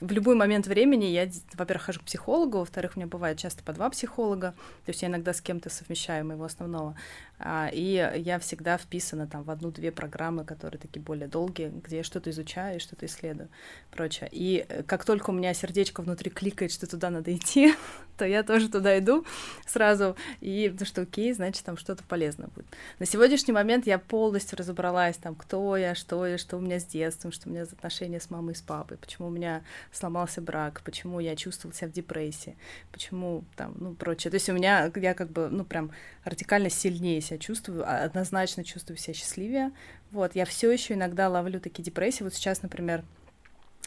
[0.00, 3.72] в любой момент времени я, во-первых, хожу к психологу, во-вторых, у меня бывает часто по
[3.72, 4.54] два психолога,
[4.84, 6.96] то есть я иногда с кем-то совмещаю моего основного,
[7.38, 12.02] а, и я всегда вписана там в одну-две программы, которые такие более долгие, где я
[12.02, 13.48] что-то изучаю, что-то исследую,
[13.92, 14.28] прочее.
[14.32, 17.74] И э, как только у меня сердечко внутри кликает, что туда надо идти,
[18.18, 19.24] то я тоже туда иду
[19.66, 22.66] сразу, и потому что окей, значит, там что-то полезное будет.
[22.98, 26.84] На сегодняшний момент я полностью разобралась там, кто я, что я, что у меня с
[26.84, 30.40] детством, что у меня за отношения с мамой и с папой, почему у меня сломался
[30.40, 32.56] брак, почему я чувствовала себя в депрессии,
[32.92, 34.30] почему там, ну, прочее.
[34.30, 35.90] То есть у меня, я как бы, ну, прям
[36.24, 39.72] радикально сильнее себя чувствую, а однозначно чувствую себя счастливее.
[40.10, 42.22] Вот, я все еще иногда ловлю такие депрессии.
[42.22, 43.04] Вот сейчас, например,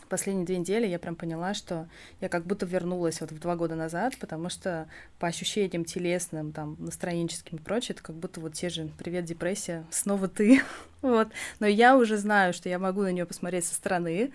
[0.09, 1.87] последние две недели я прям поняла, что
[2.19, 4.87] я как будто вернулась вот в два года назад, потому что
[5.19, 9.85] по ощущениям телесным, там, настроенческим и прочее, это как будто вот те же «Привет, депрессия,
[9.89, 10.61] снова ты».
[11.01, 11.29] вот.
[11.59, 14.31] Но я уже знаю, что я могу на нее посмотреть со стороны,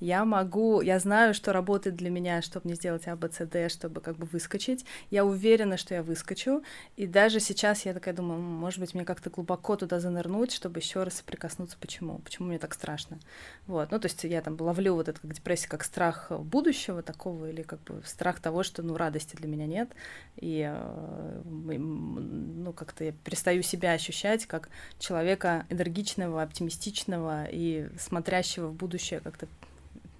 [0.00, 4.26] я могу, я знаю, что работает для меня, чтобы не сделать АБЦД, чтобы как бы
[4.26, 4.86] выскочить.
[5.10, 6.62] Я уверена, что я выскочу.
[6.96, 11.02] И даже сейчас я такая думаю, может быть, мне как-то глубоко туда занырнуть, чтобы еще
[11.02, 13.18] раз прикоснуться, почему, почему мне так страшно.
[13.66, 17.50] Вот, ну, то есть я там ловлю вот эту как депрессию как страх будущего такого,
[17.50, 19.90] или как бы страх того, что, ну, радости для меня нет.
[20.36, 28.74] И, э, ну, как-то я перестаю себя ощущать как человека энергичного, оптимистичного и смотрящего в
[28.74, 29.46] будущее как-то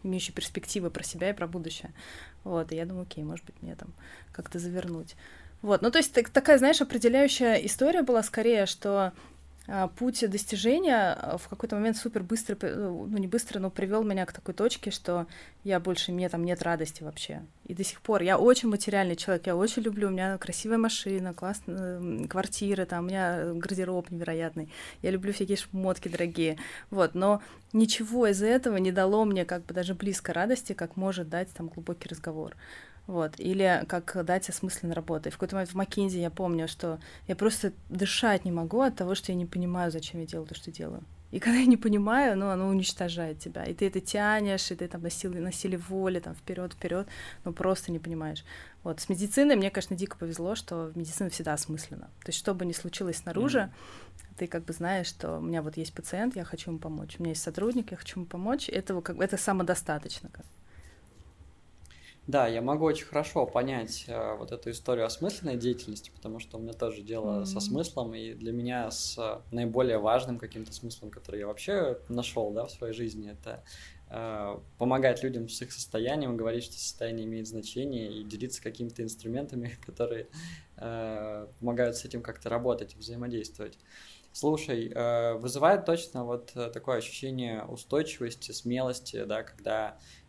[0.03, 1.93] имеющий перспективы про себя и про будущее.
[2.45, 3.93] Вот, и я думаю, окей, может быть, мне там
[4.33, 5.17] как-то завернуть.
[5.63, 9.13] Вот, ну то есть так, такая, знаешь, определяющая история была скорее, что
[9.97, 14.33] путь достижения а, в какой-то момент супер быстро, ну не быстро, но привел меня к
[14.33, 15.27] такой точке, что
[15.65, 17.43] я больше, мне там нет радости вообще.
[17.67, 21.35] И до сих пор я очень материальный человек, я очень люблю, у меня красивая машина,
[21.35, 26.59] классная квартира, там у меня гардероб невероятный, я люблю всякие шмотки дорогие,
[26.91, 27.41] вот, но
[27.73, 31.69] ничего из этого не дало мне как бы даже близко радости, как может дать там
[31.69, 32.57] глубокий разговор.
[33.11, 33.41] Вот.
[33.41, 35.31] Или как дать осмысленной работы.
[35.31, 39.17] В какой-то момент в Маккинзи я помню, что я просто дышать не могу от того,
[39.17, 41.03] что я не понимаю, зачем я делаю то, что делаю.
[41.33, 43.65] И когда я не понимаю, ну, оно уничтожает тебя.
[43.65, 47.09] И ты это тянешь, и ты там на силе, на силе воли, там, вперед вперед,
[47.45, 48.45] но просто не понимаешь.
[48.85, 49.01] Вот.
[49.01, 52.11] С медициной мне, конечно, дико повезло, что медицина всегда осмыслена.
[52.23, 54.35] То есть, что бы ни случилось снаружи, mm-hmm.
[54.39, 57.17] ты как бы знаешь, что у меня вот есть пациент, я хочу ему помочь.
[57.19, 58.69] У меня есть сотрудник, я хочу ему помочь.
[58.69, 60.29] Этого как бы, это самодостаточно.
[60.33, 60.45] Как.
[62.27, 66.61] Да, я могу очень хорошо понять э, вот эту историю осмысленной деятельности, потому что у
[66.61, 67.47] меня тоже дело mm-hmm.
[67.47, 72.67] со смыслом, и для меня с наиболее важным каким-то смыслом, который я вообще нашел да,
[72.67, 73.65] в своей жизни, это
[74.11, 79.79] э, помогать людям с их состоянием, говорить, что состояние имеет значение, и делиться какими-то инструментами,
[79.87, 80.29] которые
[80.77, 83.79] э, помогают с этим как-то работать, взаимодействовать.
[84.33, 90.20] Слушай, э, вызывает точно вот такое ощущение устойчивости, смелости, да, когда э,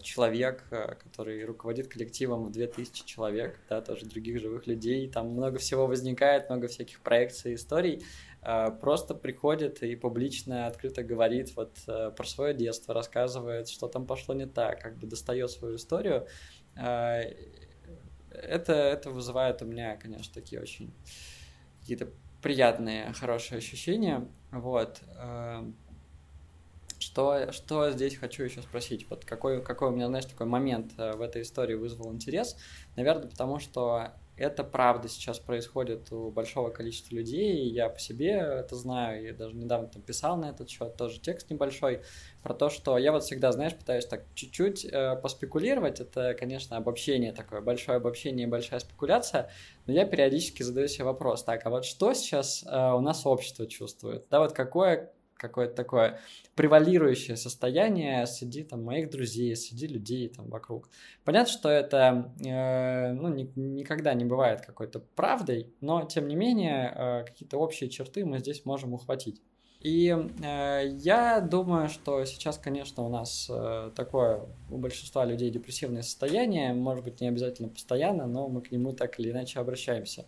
[0.00, 5.58] человек, э, который руководит коллективом в 2000 человек, да, тоже других живых людей, там много
[5.58, 8.02] всего возникает, много всяких проекций, историй,
[8.42, 14.06] э, просто приходит и публично, открыто говорит вот э, про свое детство, рассказывает, что там
[14.06, 16.26] пошло не так, как бы достает свою историю.
[16.74, 17.34] Э,
[18.30, 20.94] это, это вызывает у меня, конечно, такие очень
[21.80, 22.08] какие-то
[22.42, 24.26] приятные, хорошие ощущения.
[24.50, 25.00] Вот.
[26.98, 29.06] Что, что здесь хочу еще спросить?
[29.08, 32.56] Вот какой, какой у меня, знаешь, такой момент э, в этой истории вызвал интерес?
[32.96, 38.30] Наверное, потому что это правда сейчас происходит у большого количества людей, и я по себе
[38.30, 42.02] это знаю, я даже недавно там писал на этот счет, тоже текст небольшой,
[42.42, 47.32] про то, что я вот всегда, знаешь, пытаюсь так чуть-чуть э, поспекулировать, это, конечно, обобщение
[47.32, 49.50] такое, большое обобщение и большая спекуляция,
[49.86, 53.66] но я периодически задаю себе вопрос, так, а вот что сейчас э, у нас общество
[53.66, 56.20] чувствует, да, вот какое какое-то такое
[56.54, 60.90] превалирующее состояние среди там, моих друзей, среди людей там вокруг.
[61.24, 66.92] Понятно, что это э, ну, ни, никогда не бывает какой-то правдой, но тем не менее
[66.94, 69.40] э, какие-то общие черты мы здесь можем ухватить.
[69.80, 70.08] И
[70.42, 76.74] э, я думаю, что сейчас, конечно, у нас э, такое у большинства людей депрессивное состояние,
[76.74, 80.26] может быть, не обязательно постоянно, но мы к нему так или иначе обращаемся.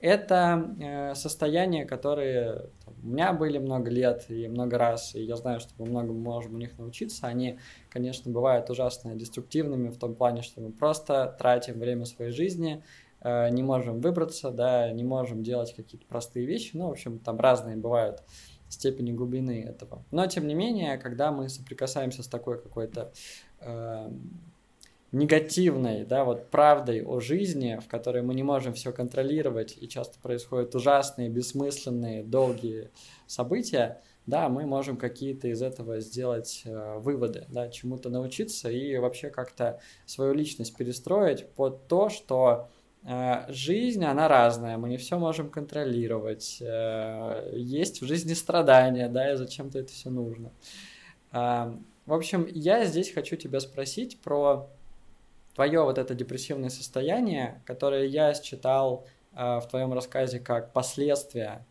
[0.00, 2.70] Это э, состояния, которые
[3.02, 6.54] у меня были много лет и много раз, и я знаю, что мы много можем
[6.54, 7.26] у них научиться.
[7.26, 7.58] Они,
[7.90, 12.84] конечно, бывают ужасно деструктивными в том плане, что мы просто тратим время своей жизни,
[13.22, 16.76] э, не можем выбраться, да, не можем делать какие-то простые вещи.
[16.76, 18.22] Ну, в общем, там разные бывают
[18.68, 20.04] степени глубины этого.
[20.12, 23.12] Но, тем не менее, когда мы соприкасаемся с такой какой-то
[23.60, 24.10] э,
[25.12, 30.18] негативной, да, вот правдой о жизни, в которой мы не можем все контролировать, и часто
[30.20, 32.90] происходят ужасные, бессмысленные, долгие
[33.26, 39.30] события, да, мы можем какие-то из этого сделать э, выводы, да, чему-то научиться и вообще
[39.30, 42.68] как-то свою личность перестроить под то, что
[43.04, 49.32] э, жизнь, она разная, мы не все можем контролировать, э, есть в жизни страдания, да,
[49.32, 50.52] и зачем-то это все нужно.
[51.32, 51.72] Э,
[52.04, 54.68] в общем, я здесь хочу тебя спросить про
[55.58, 61.66] твое вот это депрессивное состояние, которое я считал э, в твоем рассказе как последствия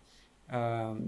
[0.49, 0.99] э,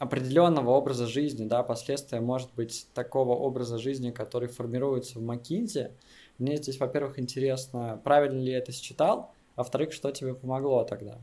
[0.00, 5.92] определенного образа жизни, да, последствия, может быть, такого образа жизни, который формируется в Макинзе.
[6.38, 11.18] Мне здесь, во-первых, интересно, правильно ли я это считал, а во-вторых, что тебе помогло тогда?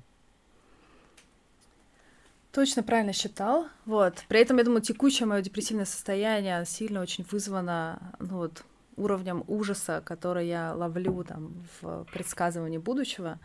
[2.54, 3.66] Точно правильно считал.
[3.86, 4.24] Вот.
[4.30, 8.64] При этом, я думаю, текущее мое депрессивное состояние сильно очень вызвано ну, вот,
[8.98, 13.40] уровнем ужаса, который я ловлю там в предсказывании будущего,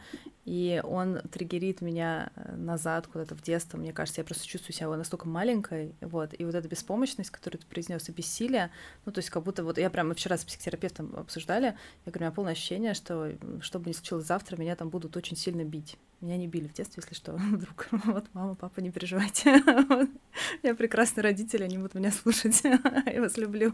[0.49, 3.77] и он триггерит меня э, назад куда-то в детство.
[3.77, 7.67] Мне кажется, я просто чувствую себя настолько маленькой, вот, и вот эта беспомощность, которую ты
[7.67, 8.71] произнес, и бессилие,
[9.05, 12.23] ну, то есть как будто вот, я прямо вчера с психотерапевтом обсуждали, я говорю, у
[12.25, 13.31] меня полное ощущение, что
[13.61, 15.99] что бы ни случилось завтра, меня там будут очень сильно бить.
[16.21, 17.87] Меня не били в детстве, если что, вдруг.
[17.91, 19.63] Вот, мама, папа, не переживайте.
[20.63, 22.61] Я прекрасный родитель, они будут меня слушать.
[22.65, 23.73] Я вас люблю.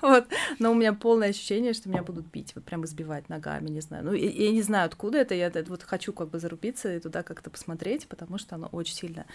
[0.00, 0.26] Вот.
[0.58, 4.04] Но у меня полное ощущение, что меня будут бить, вот прям избивать ногами, не знаю.
[4.04, 7.22] Ну, я, не знаю, откуда это, я это, вот хочу как бы зарубиться и туда
[7.22, 9.26] как-то посмотреть, потому что оно очень сильно.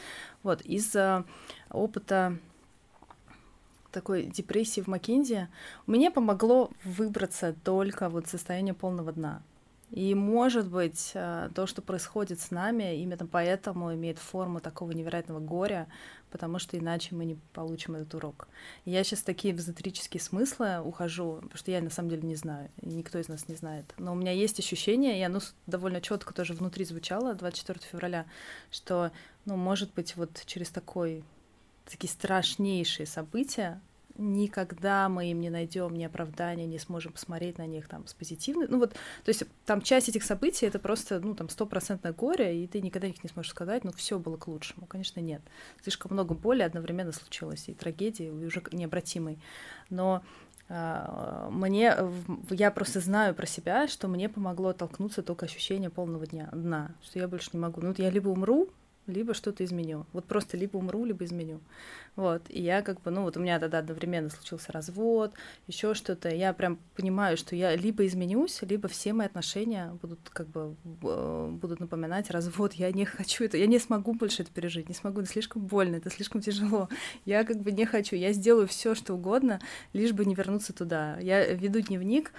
[0.44, 0.96] Вот, из
[1.70, 2.38] опыта
[3.92, 5.48] такой депрессии в Маккензи
[5.86, 9.42] мне помогло выбраться только вот состояние полного дна.
[9.92, 15.40] И, может быть, э, то, что происходит с нами, именно поэтому имеет форму такого невероятного
[15.40, 15.88] горя,
[16.32, 18.48] потому что иначе мы не получим этот урок.
[18.86, 23.20] Я сейчас такие эзотерические смыслы ухожу, потому что я на самом деле не знаю, никто
[23.20, 23.94] из нас не знает.
[23.98, 28.26] Но у меня есть ощущение, и оно довольно четко тоже внутри звучало 24 февраля,
[28.72, 29.12] что,
[29.46, 31.24] ну, может быть, вот через такой
[31.86, 33.82] такие страшнейшие события
[34.18, 38.68] никогда мы им не найдем ни оправдания, не сможем посмотреть на них там с позитивной.
[38.68, 42.68] Ну вот, то есть там часть этих событий это просто, ну там стопроцентное горе, и
[42.68, 44.88] ты никогда их не сможешь сказать, ну все было к лучшему.
[44.88, 45.42] Конечно, нет.
[45.82, 49.40] Слишком много боли одновременно случилось, и трагедии, и уже необратимой.
[49.90, 50.24] Но
[50.70, 51.96] Uh, мне,
[52.50, 57.20] я просто знаю про себя, что мне помогло оттолкнуться только ощущение полного дня, дна, что
[57.20, 57.80] я больше не могу.
[57.80, 58.70] Ну, вот я либо умру,
[59.08, 60.06] либо что-то изменю.
[60.14, 61.62] Вот просто либо умру, либо изменю.
[62.16, 62.44] Вот.
[62.50, 65.34] И я как бы, ну вот у меня тогда одновременно случился развод,
[65.68, 66.30] еще что-то.
[66.30, 71.50] Я прям понимаю, что я либо изменюсь, либо все мои отношения будут как бы э,
[71.52, 72.74] будут напоминать развод.
[72.74, 75.98] Я не хочу это, я не смогу больше это пережить, не смогу, это слишком больно,
[75.98, 76.90] это слишком тяжело.
[77.26, 79.60] Я как бы не хочу, я сделаю все, что угодно,
[79.94, 81.20] лишь бы не вернуться туда.
[81.20, 82.32] Я веду дневник,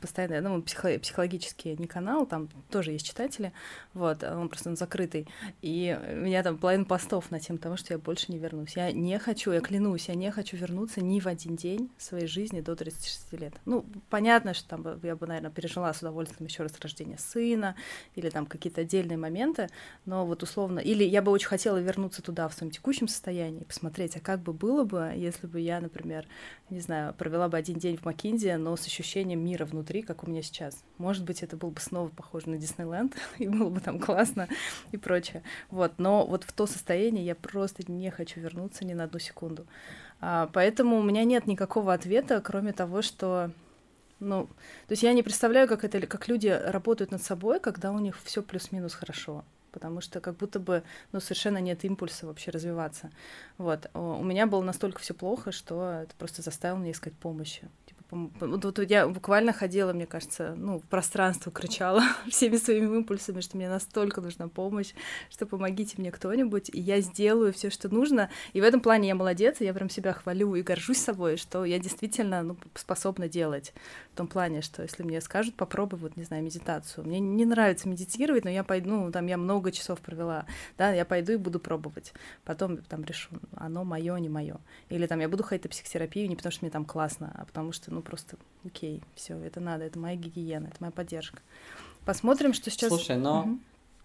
[0.00, 3.52] постоянно, ну, психо психологический не канал, там тоже есть читатели,
[3.92, 5.26] вот, он просто он закрытый,
[5.62, 8.76] и у меня там половина постов на тему того, что я больше не вернусь.
[8.76, 12.60] Я не хочу, я клянусь, я не хочу вернуться ни в один день своей жизни
[12.60, 13.54] до 36 лет.
[13.64, 17.74] Ну, понятно, что там я бы, наверное, пережила с удовольствием еще раз рождение сына
[18.14, 19.68] или там какие-то отдельные моменты,
[20.04, 24.16] но вот условно, или я бы очень хотела вернуться туда в своем текущем состоянии, посмотреть,
[24.16, 26.26] а как бы было бы, если бы я, например,
[26.70, 30.30] не знаю, провела бы один день в Макинде, но с ощущением мира внутри, как у
[30.30, 30.82] меня сейчас.
[30.98, 34.48] Может быть, это было бы снова похоже на Диснейленд, и было бы там классно
[34.92, 35.42] и прочее.
[35.70, 39.66] Вот, но вот в то состояние я просто не хочу вернуться ни на одну секунду.
[40.20, 43.50] А, поэтому у меня нет никакого ответа, кроме того, что
[44.20, 44.46] ну,
[44.86, 48.18] то есть я не представляю, как это, как люди работают над собой, когда у них
[48.22, 50.82] все плюс-минус хорошо потому что как будто бы,
[51.12, 53.10] ну, совершенно нет импульса вообще развиваться.
[53.58, 53.88] Вот.
[53.94, 57.68] У меня было настолько все плохо, что это просто заставило меня искать помощи.
[57.98, 63.56] Вот, вот я буквально ходила, мне кажется, ну, в пространство кричала всеми своими импульсами, что
[63.56, 64.92] мне настолько нужна помощь,
[65.30, 68.30] что помогите мне кто-нибудь, и я сделаю все, что нужно.
[68.52, 71.78] И в этом плане я молодец, я прям себя хвалю и горжусь собой, что я
[71.78, 73.72] действительно ну, способна делать.
[74.12, 77.04] В том плане, что если мне скажут, попробуй, вот, не знаю, медитацию.
[77.04, 80.46] Мне не нравится медитировать, но я пойду, ну, там я много часов провела,
[80.76, 82.12] да, я пойду и буду пробовать.
[82.44, 84.58] Потом там решу, оно мое, не мое.
[84.88, 87.72] Или там я буду ходить на психотерапию не потому, что мне там классно, а потому
[87.72, 91.40] что, ну, ну просто окей, все, это надо, это моя гигиена, это моя поддержка.
[92.06, 92.88] Посмотрим, что сейчас.
[92.88, 93.58] Слушай, но угу.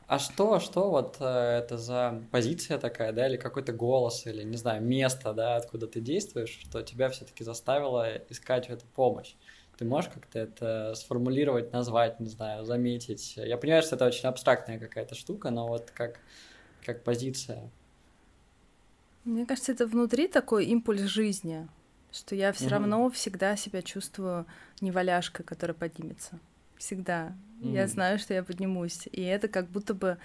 [0.08, 4.56] А что, что вот э, это за позиция такая, да, или какой-то голос, или, не
[4.56, 9.34] знаю, место, да, откуда ты действуешь, что тебя все-таки заставило искать эту помощь?
[9.80, 13.36] Ты можешь как-то это сформулировать, назвать, не знаю, заметить?
[13.36, 16.20] Я понимаю, что это очень абстрактная какая-то штука, но вот как,
[16.86, 17.72] как позиция.
[19.24, 21.68] Мне кажется, это внутри такой импульс жизни
[22.16, 22.70] что я все mm-hmm.
[22.70, 24.46] равно всегда себя чувствую
[24.82, 26.40] неваляшкой, которая поднимется.
[26.78, 27.36] Всегда.
[27.60, 27.72] Mm-hmm.
[27.72, 29.08] Я знаю, что я поднимусь.
[29.12, 30.18] И это как будто бы,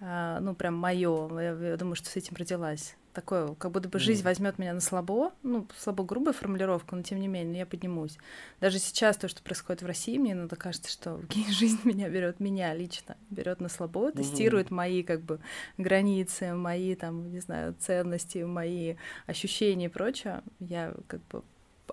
[0.00, 1.28] а, ну, прям мое.
[1.40, 2.96] Я, я думаю, что с этим родилась.
[3.16, 4.24] Такое, как будто бы жизнь mm.
[4.26, 8.18] возьмет меня на слабо, ну, слабо грубая формулировка, но тем не менее, я поднимусь.
[8.60, 12.74] Даже сейчас то, что происходит в России, мне иногда кажется, что жизнь меня берет, меня
[12.74, 14.18] лично берет на слабо, mm-hmm.
[14.18, 15.40] тестирует мои как бы
[15.78, 18.96] границы, мои там, не знаю, ценности, мои
[19.26, 20.42] ощущения и прочее.
[20.60, 21.42] Я как бы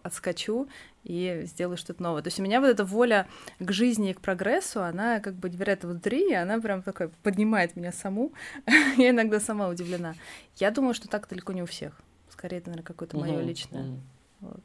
[0.01, 0.67] отскочу
[1.03, 2.21] и сделаю что-то новое.
[2.21, 3.27] То есть у меня вот эта воля
[3.59, 7.75] к жизни и к прогрессу, она как бы говорят внутри, и она прям такая поднимает
[7.75, 8.33] меня саму.
[8.97, 10.15] Я иногда сама удивлена.
[10.57, 12.01] Я думаю, что так далеко не у всех.
[12.29, 13.99] Скорее, это, наверное, какое-то мое личное.
[14.39, 14.63] Вот.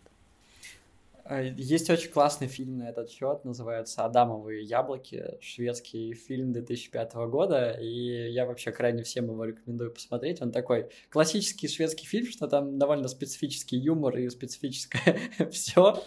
[1.30, 7.72] А, есть очень классный фильм на этот счет, называется «Адамовые яблоки», шведский фильм 2005 года,
[7.72, 10.40] и я вообще крайне всем его рекомендую посмотреть.
[10.40, 15.18] Он такой классический шведский фильм, что там довольно специфический юмор и специфическое
[15.52, 16.02] все,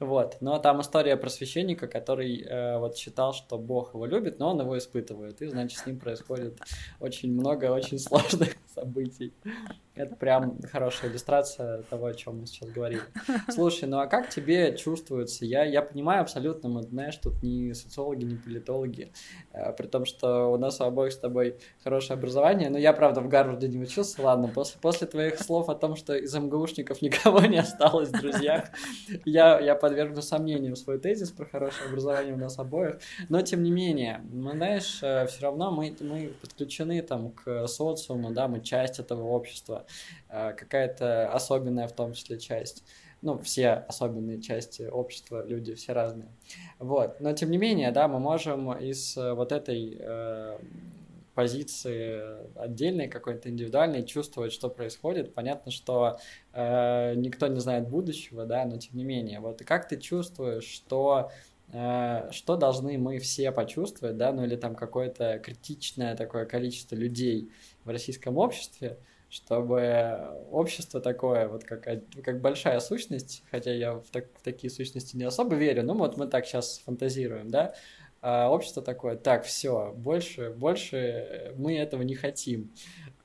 [0.00, 0.38] вот.
[0.40, 4.60] Но там история про священника, который э, вот считал, что Бог его любит, но он
[4.60, 6.58] его испытывает, и значит с ним происходит
[6.98, 9.32] очень много очень сложных событий.
[9.96, 13.00] Это прям хорошая иллюстрация того, о чем мы сейчас говорили.
[13.48, 15.46] Слушай, ну а как тебе чувствуется?
[15.46, 19.10] Я, я понимаю абсолютно, мы, знаешь, тут не социологи, не политологи,
[19.52, 23.22] э, при том, что у нас у обоих с тобой хорошее образование, но я, правда,
[23.22, 27.40] в Гарварде не учился, ладно, после, после твоих слов о том, что из МГУшников никого
[27.40, 28.66] не осталось в друзьях,
[29.24, 32.98] я, я подвергну сомнению свой тезис про хорошее образование у нас обоих,
[33.30, 38.32] но тем не менее, мы, знаешь, э, все равно мы, мы подключены там к социуму,
[38.32, 39.85] да, мы часть этого общества,
[40.28, 42.84] какая-то особенная в том числе часть.
[43.22, 46.28] Ну, все особенные части общества, люди все разные.
[46.78, 47.18] Вот.
[47.20, 50.58] Но тем не менее, да, мы можем из э, вот этой э,
[51.34, 52.20] позиции
[52.56, 55.34] отдельной, какой-то индивидуальной, чувствовать, что происходит.
[55.34, 56.18] Понятно, что
[56.52, 59.40] э, никто не знает будущего, да, но тем не менее.
[59.40, 61.30] Вот и как ты чувствуешь, что
[61.72, 67.50] э, что должны мы все почувствовать, да, ну или там какое-то критичное такое количество людей
[67.84, 68.98] в российском обществе,
[69.36, 70.18] чтобы
[70.50, 71.82] общество такое, вот как,
[72.24, 76.16] как большая сущность, хотя я в, так, в такие сущности не особо верю, но вот
[76.16, 77.74] мы так сейчас фантазируем, да,
[78.22, 82.72] а общество такое, так, все, больше, больше мы этого не хотим,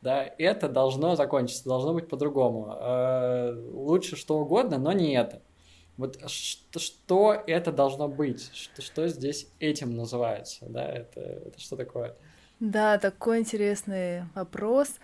[0.01, 5.41] да, это должно закончиться, должно быть по-другому, а, лучше что угодно, но не это.
[5.95, 11.78] Вот что, что это должно быть, что, что здесь этим называется, да, это, это что
[11.78, 12.18] такое?
[12.62, 14.99] Да, такой интересный вопрос.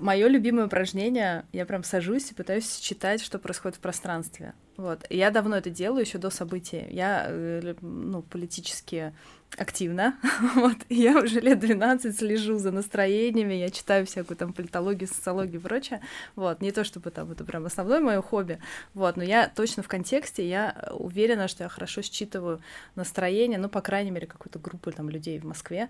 [0.00, 4.54] Мое любимое упражнение, я прям сажусь и пытаюсь читать, что происходит в пространстве.
[4.76, 5.06] Вот.
[5.10, 6.86] Я давно это делаю, еще до событий.
[6.90, 9.14] Я э, ну, политически
[9.58, 10.16] активно,
[10.54, 15.62] вот, я уже лет 12 слежу за настроениями, я читаю всякую там политологию, социологию и
[15.62, 16.00] прочее,
[16.34, 18.58] вот, не то чтобы там это прям основное мое хобби,
[18.94, 22.60] вот, но я точно в контексте, я уверена, что я хорошо считываю
[22.94, 25.88] настроение, ну, по крайней мере, какой-то группы там людей в Москве,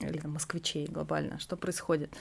[0.00, 2.12] или там москвичей глобально, что происходит.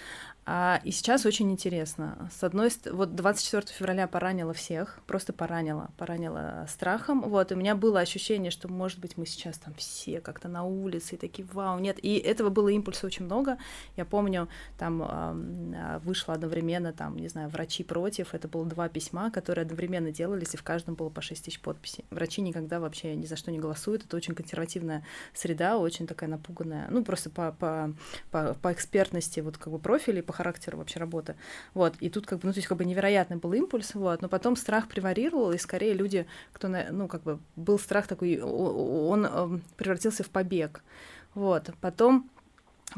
[0.45, 2.29] А, и сейчас очень интересно.
[2.33, 7.57] С одной стороны, вот 24 февраля поранило всех, просто поранило, поранило страхом, вот, и у
[7.57, 11.47] меня было ощущение, что, может быть, мы сейчас там все как-то на улице, и такие,
[11.53, 11.97] вау, нет.
[12.01, 13.57] И этого было импульса очень много.
[13.95, 14.47] Я помню,
[14.77, 18.33] там э, вышло одновременно, там, не знаю, врачи против.
[18.33, 22.05] Это было два письма, которые одновременно делались, и в каждом было по 6 тысяч подписей.
[22.09, 24.05] Врачи никогда вообще ни за что не голосуют.
[24.05, 25.03] Это очень консервативная
[25.33, 26.87] среда, очень такая напуганная.
[26.89, 27.93] Ну, просто по, по,
[28.31, 31.35] по, по экспертности, вот как бы профиля и по характеру вообще работы.
[31.73, 31.95] Вот.
[31.99, 34.21] И тут как бы, ну, то есть как бы невероятный был импульс, вот.
[34.21, 39.25] Но потом страх преварировал, и скорее люди, кто, ну, как бы был страх такой, он
[39.25, 40.83] эм, превратился в побег человек.
[41.33, 41.71] Вот.
[41.81, 42.29] Потом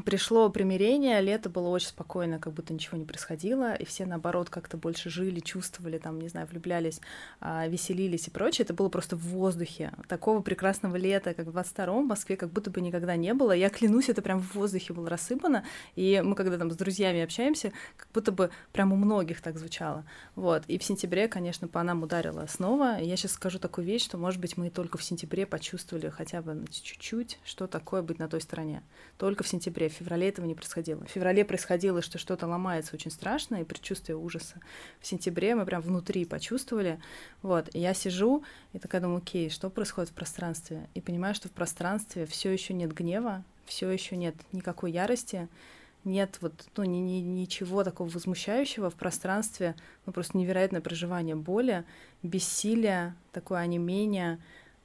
[0.05, 4.77] пришло примирение, лето было очень спокойно, как будто ничего не происходило, и все, наоборот, как-то
[4.77, 7.01] больше жили, чувствовали, там, не знаю, влюблялись,
[7.39, 8.65] а, веселились и прочее.
[8.65, 9.91] Это было просто в воздухе.
[10.07, 13.51] Такого прекрасного лета, как в 22-м в Москве, как будто бы никогда не было.
[13.51, 15.63] Я клянусь, это прям в воздухе было рассыпано,
[15.95, 20.05] и мы, когда там с друзьями общаемся, как будто бы прям у многих так звучало.
[20.35, 20.63] Вот.
[20.67, 22.99] И в сентябре, конечно, по нам ударило снова.
[22.99, 26.65] я сейчас скажу такую вещь, что, может быть, мы только в сентябре почувствовали хотя бы
[26.71, 28.83] чуть-чуть, что такое быть на той стороне.
[29.17, 31.05] Только в сентябре сентябре, в феврале этого не происходило.
[31.05, 34.59] В феврале происходило, что что-то ломается очень страшно, и предчувствие ужаса.
[34.99, 36.99] В сентябре мы прям внутри почувствовали.
[37.41, 40.89] Вот, и я сижу и такая думаю, окей, что происходит в пространстве?
[40.95, 45.47] И понимаю, что в пространстве все еще нет гнева, все еще нет никакой ярости,
[46.03, 49.75] нет вот ну, ни, ни, ничего такого возмущающего в пространстве,
[50.05, 51.83] ну просто невероятное проживание боли,
[52.23, 54.39] бессилия, такое онемение,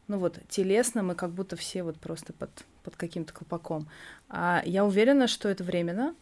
[0.09, 3.89] ну вот телесно мы как будто все вот просто под под каким-то колпаком.
[4.29, 6.15] А я уверена, что это временно.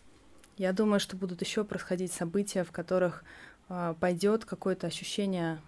[0.56, 3.24] Я думаю, что будут еще происходить события, в которых
[3.68, 5.60] а, пойдет какое-то ощущение,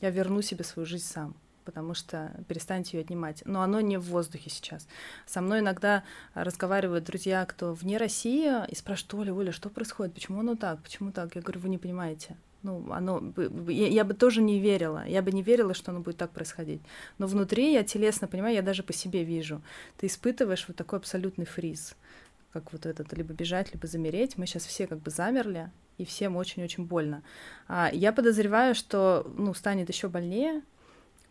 [0.00, 1.34] я верну себе свою жизнь сам
[1.66, 3.42] потому что перестаньте ее отнимать.
[3.44, 4.86] Но оно не в воздухе сейчас.
[5.26, 10.14] Со мной иногда разговаривают друзья, кто вне России, и спрашивают, Оля, Оля, что происходит?
[10.14, 10.80] Почему оно так?
[10.80, 11.34] Почему так?
[11.34, 12.36] Я говорю, вы не понимаете
[12.66, 13.22] ну, оно,
[13.68, 16.80] я, я бы тоже не верила, я бы не верила, что оно будет так происходить.
[17.18, 19.62] Но внутри я телесно понимаю, я даже по себе вижу.
[19.96, 21.94] Ты испытываешь вот такой абсолютный фриз,
[22.52, 24.36] как вот этот, либо бежать, либо замереть.
[24.36, 27.22] Мы сейчас все как бы замерли, и всем очень-очень больно.
[27.68, 30.62] А я подозреваю, что, ну, станет еще больнее,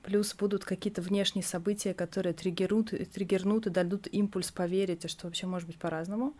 [0.04, 5.68] плюс будут какие-то внешние события, которые триггернут, триггернут и дадут импульс поверить, что вообще может
[5.68, 6.34] быть по-разному.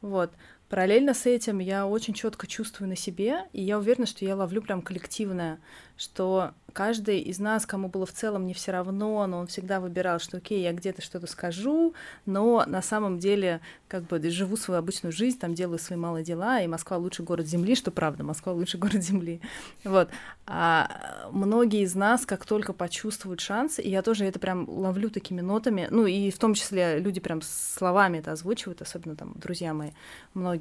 [0.00, 0.32] Вот.
[0.68, 4.62] Параллельно с этим я очень четко чувствую на себе, и я уверена, что я ловлю
[4.62, 5.58] прям коллективное,
[5.96, 10.18] что каждый из нас, кому было в целом не все равно, но он всегда выбирал,
[10.18, 11.94] что окей, я где-то что-то скажу,
[12.26, 16.60] но на самом деле как бы живу свою обычную жизнь, там делаю свои малые дела,
[16.60, 19.40] и Москва лучший город Земли, что правда, Москва лучший город Земли.
[19.84, 20.10] Вот.
[20.46, 25.40] А многие из нас, как только почувствуют шанс, и я тоже это прям ловлю такими
[25.40, 29.90] нотами, ну и в том числе люди прям словами это озвучивают, особенно там друзья мои,
[30.34, 30.53] многие,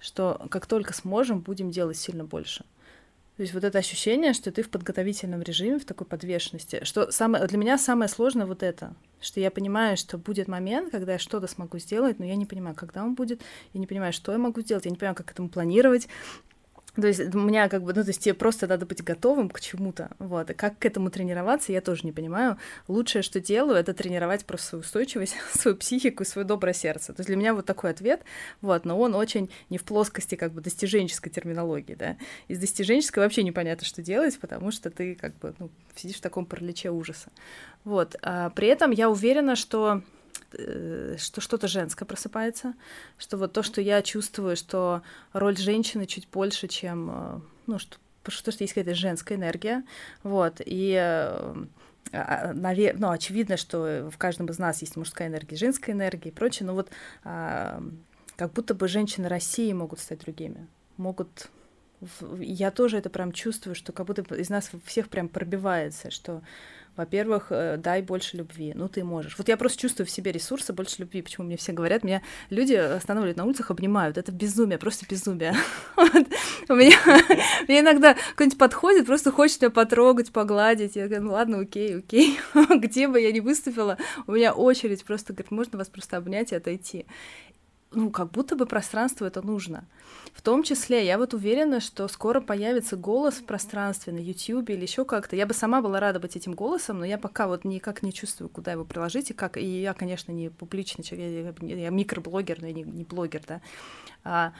[0.00, 2.64] что как только сможем, будем делать сильно больше.
[3.36, 7.46] То есть вот это ощущение, что ты в подготовительном режиме, в такой подвешенности, что самое,
[7.46, 11.46] для меня самое сложное вот это, что я понимаю, что будет момент, когда я что-то
[11.46, 13.42] смогу сделать, но я не понимаю, когда он будет,
[13.74, 16.08] я не понимаю, что я могу сделать, я не понимаю, как этому планировать,
[16.96, 19.60] то есть у меня как бы, ну, то есть тебе просто надо быть готовым к
[19.60, 22.58] чему-то, вот, и как к этому тренироваться, я тоже не понимаю.
[22.88, 27.12] Лучшее, что делаю, это тренировать просто свою устойчивость, свою психику свое доброе сердце.
[27.12, 28.22] То есть для меня вот такой ответ,
[28.60, 32.16] вот, но он очень не в плоскости как бы достиженческой терминологии, да.
[32.48, 36.46] Из достиженческой вообще непонятно, что делать, потому что ты как бы, ну, сидишь в таком
[36.46, 37.30] параличе ужаса.
[37.84, 40.02] Вот, а при этом я уверена, что
[41.18, 42.74] что что-то женское просыпается,
[43.18, 45.02] что вот то, что я чувствую, что
[45.32, 47.98] роль женщины чуть больше, чем, э, ну, что,
[48.28, 49.84] что, что есть какая-то женская энергия,
[50.22, 51.54] вот, и э,
[52.12, 52.98] а, навер...
[52.98, 56.74] ну, очевидно, что в каждом из нас есть мужская энергия, женская энергия и прочее, но
[56.74, 56.90] вот
[57.24, 57.82] а,
[58.36, 61.50] как будто бы женщины России могут стать другими, могут
[62.38, 66.42] я тоже это прям чувствую, что как будто из нас всех прям пробивается, что
[66.96, 68.72] во-первых, э, дай больше любви.
[68.74, 69.36] Ну, ты можешь.
[69.38, 71.22] Вот я просто чувствую в себе ресурсы больше любви.
[71.22, 74.18] Почему мне все говорят, меня люди останавливают на улицах, обнимают.
[74.18, 75.54] Это безумие, просто безумие.
[76.68, 76.96] У меня,
[77.68, 80.96] мне иногда кто-нибудь подходит, просто хочет меня потрогать, погладить.
[80.96, 82.38] Я говорю, ну ладно, окей, окей.
[82.78, 86.56] Где бы я ни выступила, у меня очередь просто говорит, можно вас просто обнять и
[86.56, 87.06] отойти.
[87.92, 89.84] Ну, как будто бы пространство это нужно.
[90.32, 94.82] В том числе, я вот уверена, что скоро появится голос в пространстве на YouTube или
[94.82, 95.36] еще как-то.
[95.36, 98.48] Я бы сама была рада быть этим голосом, но я пока вот никак не чувствую,
[98.48, 99.56] куда его приложить и как.
[99.56, 103.60] И я, конечно, не публичный человек, я, я микроблогер, но я не, не блогер, да.
[104.24, 104.52] А,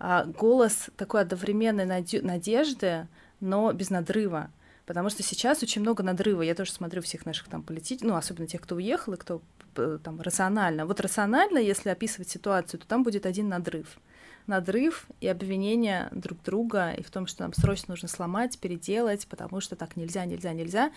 [0.00, 3.06] а голос такой одновременной надежды,
[3.40, 4.50] но без надрыва.
[4.86, 6.42] Потому что сейчас очень много надрыва.
[6.42, 9.40] Я тоже смотрю всех наших там политиков, ну, особенно тех, кто уехал и кто
[9.74, 10.86] там рационально.
[10.86, 13.98] Вот рационально, если описывать ситуацию, то там будет один надрыв.
[14.46, 19.60] Надрыв и обвинение друг друга, и в том, что нам срочно нужно сломать, переделать, потому
[19.60, 20.92] что так нельзя, нельзя, нельзя.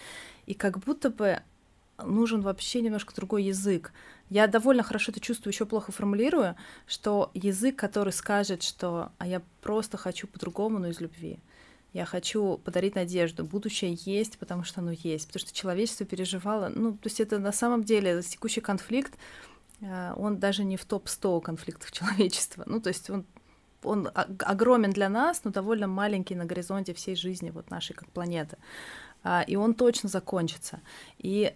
[0.45, 1.41] И как будто бы
[2.03, 3.93] нужен вообще немножко другой язык.
[4.29, 6.55] Я довольно хорошо это чувствую, еще плохо формулирую,
[6.87, 11.39] что язык, который скажет, что «а я просто хочу по-другому, но из любви»,
[11.95, 13.45] я хочу подарить надежду.
[13.45, 15.27] Будущее есть, потому что оно есть.
[15.27, 16.69] Потому что человечество переживало...
[16.75, 19.13] Ну, то есть это на самом деле текущий конфликт,
[19.79, 22.63] э, он даже не в топ-100 конфликтов человечества.
[22.67, 23.25] Ну, то есть он
[23.83, 28.57] он огромен для нас, но довольно маленький на горизонте всей жизни вот нашей как планеты.
[29.23, 30.81] А, и он точно закончится.
[31.19, 31.53] И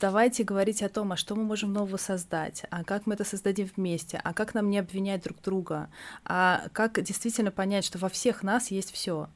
[0.00, 3.68] давайте говорить о том, а что мы можем нового создать, а как мы это создадим
[3.76, 5.90] вместе, а как нам не обвинять друг друга,
[6.24, 9.28] а как действительно понять, что во всех нас есть все.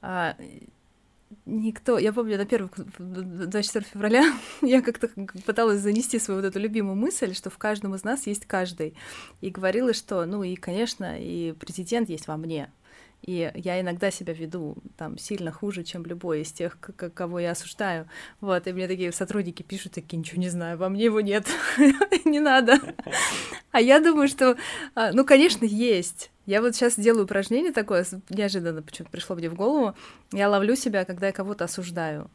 [0.00, 0.36] А,
[1.46, 4.24] никто, я помню, на первом 24 февраля
[4.62, 5.08] я как-то
[5.44, 8.94] пыталась занести свою вот эту любимую мысль, что в каждом из нас есть каждый.
[9.40, 12.70] И говорила, что, ну и, конечно, и президент есть во мне.
[13.22, 18.08] И я иногда себя веду там сильно хуже, чем любой из тех, кого я осуждаю.
[18.40, 21.46] Вот, и мне такие сотрудники пишут, такие, ничего не знаю, во мне его нет,
[22.24, 22.78] не надо.
[23.70, 24.56] А я думаю, что,
[24.94, 26.30] а, ну, конечно, есть.
[26.46, 29.94] Я вот сейчас делаю упражнение такое, неожиданно почему-то пришло мне в голову.
[30.32, 32.30] Я ловлю себя, когда я кого-то осуждаю.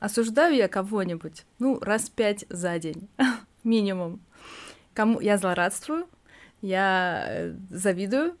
[0.00, 3.08] Осуждаю я кого-нибудь, ну, раз пять за день,
[3.64, 4.20] минимум.
[4.94, 6.08] Кому я злорадствую,
[6.62, 8.36] я э, завидую,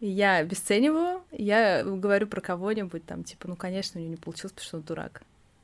[0.00, 4.66] я обесцениваю, я говорю про кого-нибудь, там, типа, ну, конечно, у него не получилось, потому
[4.66, 5.22] что он дурак.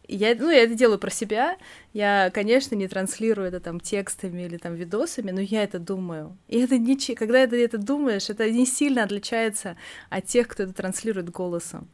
[0.09, 1.57] Я, ну, я это делаю про себя.
[1.93, 6.37] Я, конечно, не транслирую это там текстами или там видосами, но я это думаю.
[6.49, 6.97] И это не...
[7.15, 9.77] Когда ты это думаешь, это не сильно отличается
[10.11, 11.89] от тех, кто это транслирует голосом.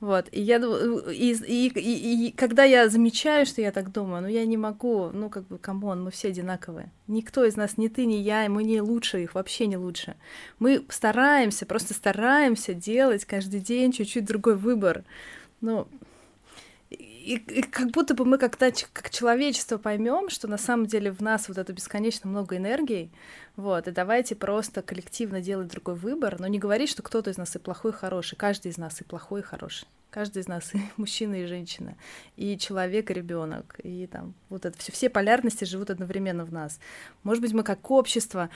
[0.00, 4.28] Вот, и я и, и, и, и когда я замечаю, что я так думаю, ну
[4.28, 6.92] я не могу, ну как бы, come on, мы все одинаковые.
[7.08, 10.14] Никто из нас, ни ты, ни я, мы не лучше их, вообще не лучше.
[10.60, 15.02] Мы стараемся, просто стараемся делать каждый день чуть-чуть другой выбор.
[15.60, 15.88] Ну,
[16.90, 21.20] и, и как будто бы мы как-то как человечество поймем, что на самом деле в
[21.20, 23.10] нас вот это бесконечно много энергии,
[23.58, 27.56] вот, и давайте просто коллективно делать другой выбор, но не говорить, что кто-то из нас
[27.56, 28.36] и плохой, и хороший.
[28.36, 29.88] Каждый из нас и плохой, и хороший.
[30.10, 31.96] Каждый из нас и мужчина, и женщина,
[32.36, 36.78] и человек, и ребенок, и там вот это все, все полярности живут одновременно в нас.
[37.24, 38.48] Может быть, мы как общество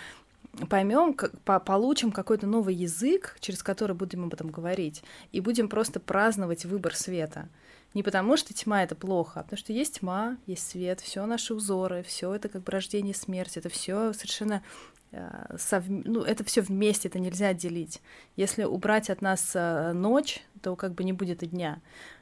[0.71, 5.69] поймем, как, по, получим какой-то новый язык, через который будем об этом говорить, и будем
[5.69, 7.49] просто праздновать выбор света.
[7.95, 11.55] Не потому, что тьма это плохо, а потому что есть тьма, есть свет, все наши
[11.55, 14.63] узоры, все это как бы рождение и смерть, это все совершенно
[15.11, 15.85] э, сов...
[15.89, 18.01] ну, это все вместе, это нельзя отделить.
[18.37, 21.81] Если убрать от нас э, ночь, то как бы не будет и дня.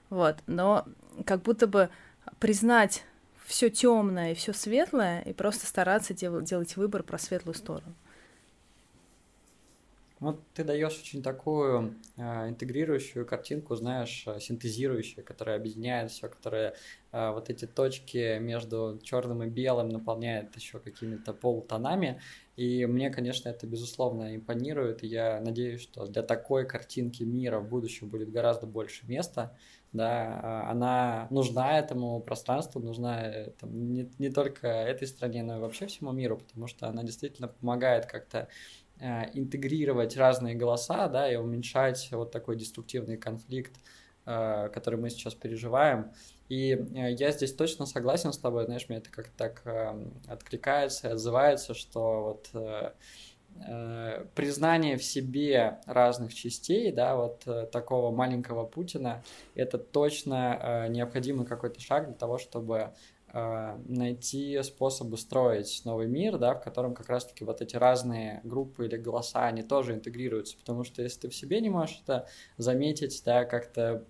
[0.09, 0.39] Вот.
[0.47, 0.87] Но
[1.25, 1.89] как будто бы
[2.39, 3.05] признать
[3.45, 7.95] все темное и все светлое и просто стараться дел- делать выбор про светлую сторону.
[10.21, 16.75] Вот ты даешь очень такую э, интегрирующую картинку, знаешь, э, синтезирующую, которая объединяет все, которая
[17.11, 22.21] э, вот эти точки между черным и белым наполняет еще какими-то полутонами.
[22.57, 25.03] И мне, конечно, это безусловно импонирует.
[25.03, 29.57] И я надеюсь, что для такой картинки мира в будущем будет гораздо больше места.
[29.93, 35.61] Да, она нужна этому пространству, нужна э, там, не, не только этой стране, но и
[35.61, 38.47] вообще всему миру, потому что она действительно помогает как-то Э,
[39.01, 43.72] интегрировать разные голоса, да, и уменьшать вот такой деструктивный конфликт,
[44.26, 46.12] э, который мы сейчас переживаем.
[46.48, 49.62] И э, я здесь точно согласен с тобой, знаешь, мне это как-то так
[50.28, 52.94] откликается отзывается, что вот
[54.36, 59.22] признание в себе разных частей, да, вот такого маленького Путина,
[59.57, 62.92] это точно необходимый какой-то шаг для того, чтобы
[63.33, 68.97] найти способы строить новый мир, да, в котором как раз-таки вот эти разные группы или
[68.97, 73.45] голоса, они тоже интегрируются, потому что если ты в себе не можешь это заметить, да,
[73.45, 74.05] как-то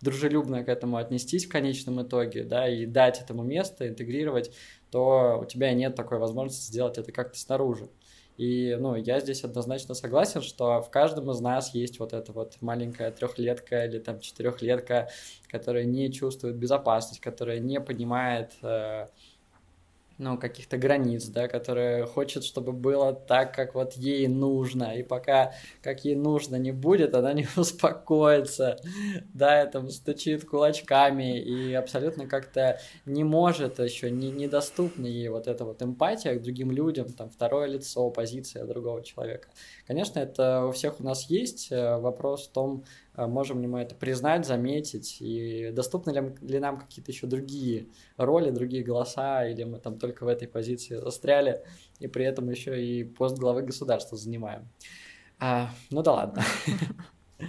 [0.00, 4.52] дружелюбно к этому отнестись в конечном итоге, да, и дать этому место, интегрировать,
[4.90, 7.88] то у тебя нет такой возможности сделать это как-то снаружи.
[8.36, 12.56] И, ну, я здесь однозначно согласен, что в каждом из нас есть вот эта вот
[12.60, 15.08] маленькая трехлетка или там четырехлетка,
[15.48, 19.06] которая не чувствует безопасность, которая не понимает, э,
[20.18, 25.52] ну, каких-то границ, да, которая хочет, чтобы было так, как вот ей нужно, и пока
[25.82, 28.78] как ей нужно не будет, она не успокоится,
[29.34, 35.64] да, и стучит кулачками, и абсолютно как-то не может еще, не, недоступна ей вот эта
[35.64, 39.48] вот эмпатия к другим людям, там, второе лицо, позиция другого человека.
[39.86, 42.84] Конечно, это у всех у нас есть, э, вопрос в том,
[43.14, 47.86] а можем ли мы это признать, заметить, и доступны ли, ли нам какие-то еще другие
[48.16, 51.62] роли, другие голоса, или мы там только в этой позиции застряли,
[52.00, 54.68] и при этом еще и пост главы государства занимаем.
[55.38, 56.42] А, ну да ладно.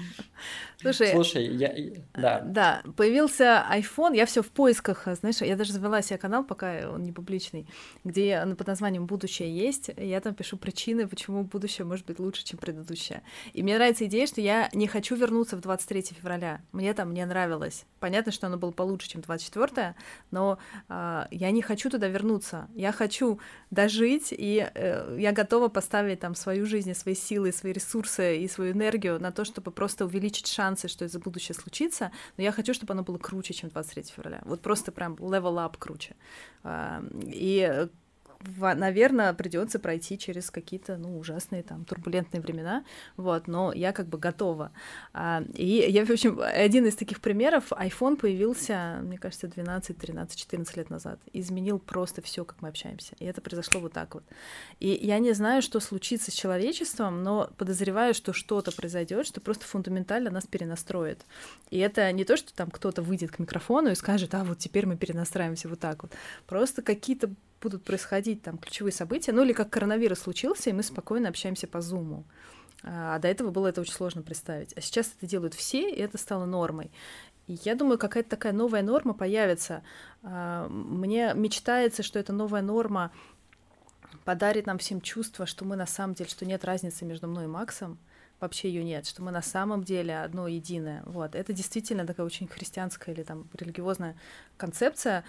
[0.80, 1.74] Слушай, Слушай, я,
[2.14, 2.42] да.
[2.42, 7.04] Да, появился iPhone, я все в поисках, знаешь, я даже завела себе канал, пока он
[7.04, 7.68] не публичный,
[8.04, 12.60] где под названием «Будущее есть», я там пишу причины, почему будущее может быть лучше, чем
[12.60, 13.22] предыдущее.
[13.54, 17.26] И мне нравится идея, что я не хочу вернуться в 23 февраля, мне там не
[17.26, 17.86] нравилось.
[18.00, 19.96] Понятно, что оно было получше, чем 24,
[20.32, 20.60] но
[20.90, 23.40] э, я не хочу туда вернуться, я хочу
[23.72, 28.74] дожить, и э, я готова поставить там свою жизнь, свои силы, свои ресурсы и свою
[28.74, 32.74] энергию на то, чтобы просто увеличить шанс шансы, что это будущее случится, но я хочу,
[32.74, 34.42] чтобы оно было круче, чем 23 февраля.
[34.46, 36.16] Вот просто прям level up круче.
[36.64, 37.88] А, и
[38.46, 42.84] наверное, придется пройти через какие-то, ну, ужасные там турбулентные времена,
[43.16, 44.72] вот, но я как бы готова.
[45.14, 50.40] А, и я, в общем, один из таких примеров, iPhone появился, мне кажется, 12, 13,
[50.40, 54.24] 14 лет назад, изменил просто все, как мы общаемся, и это произошло вот так вот.
[54.80, 59.66] И я не знаю, что случится с человечеством, но подозреваю, что что-то произойдет, что просто
[59.66, 61.26] фундаментально нас перенастроит.
[61.70, 64.86] И это не то, что там кто-то выйдет к микрофону и скажет, а вот теперь
[64.86, 66.12] мы перенастраиваемся вот так вот.
[66.46, 67.30] Просто какие-то
[67.62, 71.82] будут происходить там ключевые события, ну или как коронавирус случился, и мы спокойно общаемся по
[71.82, 72.26] зуму.
[72.84, 74.74] А до этого было это очень сложно представить.
[74.78, 76.92] А сейчас это делают все, и это стало нормой.
[77.48, 79.82] И я думаю, какая-то такая новая норма появится.
[80.22, 83.12] А, мне мечтается, что эта новая норма
[84.26, 87.48] подарит нам всем чувство, что мы на самом деле, что нет разницы между мной и
[87.48, 87.98] Максом,
[88.40, 91.02] вообще ее нет, что мы на самом деле одно единое.
[91.06, 91.36] Вот.
[91.36, 94.16] Это действительно такая очень христианская или там религиозная
[94.58, 95.24] концепция,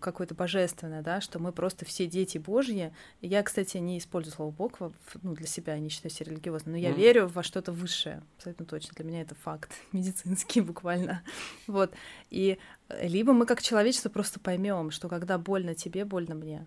[0.00, 2.92] какое-то божественное, да, что мы просто все дети Божьи.
[3.20, 4.78] Я, кстати, не использую слово Бог
[5.22, 6.96] ну, для себя, не считаю себя религиозной, но я mm.
[6.96, 8.94] верю во что-то высшее, абсолютно точно.
[8.96, 11.22] Для меня это факт медицинский буквально.
[11.66, 11.92] Вот.
[12.30, 12.58] И
[13.02, 16.66] либо мы как человечество просто поймем, что когда больно тебе, больно мне.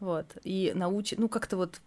[0.00, 0.36] Вот.
[0.42, 1.80] И научить, ну, как-то вот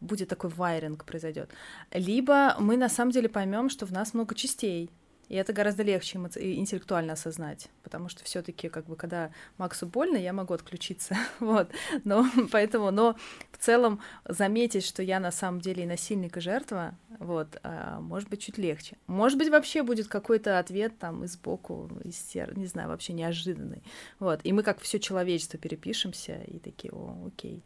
[0.00, 1.50] будет такой вайринг произойдет.
[1.92, 4.90] Либо мы на самом деле поймем, что в нас много частей,
[5.28, 10.32] и это гораздо легче интеллектуально осознать, потому что все-таки, как бы, когда Максу больно, я
[10.32, 11.70] могу отключиться, вот.
[12.04, 13.16] Но поэтому, но
[13.52, 18.30] в целом заметить, что я на самом деле и насильник, и жертва, вот, а, может
[18.30, 18.96] быть чуть легче.
[19.06, 22.56] Может быть вообще будет какой-то ответ там из сбоку, из сер...
[22.56, 23.82] не знаю, вообще неожиданный,
[24.18, 24.40] вот.
[24.44, 27.62] И мы как все человечество перепишемся и такие, о, окей.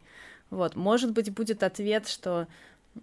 [0.53, 2.47] Вот, может быть, будет ответ, что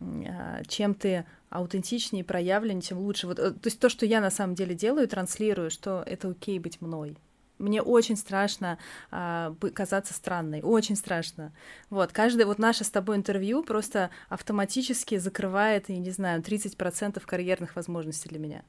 [0.01, 3.27] а, чем ты аутентичнее, проявленнее, тем лучше.
[3.27, 6.59] Вот, э, то есть то, что я на самом деле делаю, транслирую, что это окей
[6.59, 7.17] быть мной.
[7.59, 8.79] Мне очень страшно
[9.11, 11.53] а, казаться странной, очень страшно.
[11.91, 17.77] Вот, каждое вот наше с тобой интервью просто автоматически закрывает, я не знаю, 30% карьерных
[17.77, 18.63] возможностей для меня.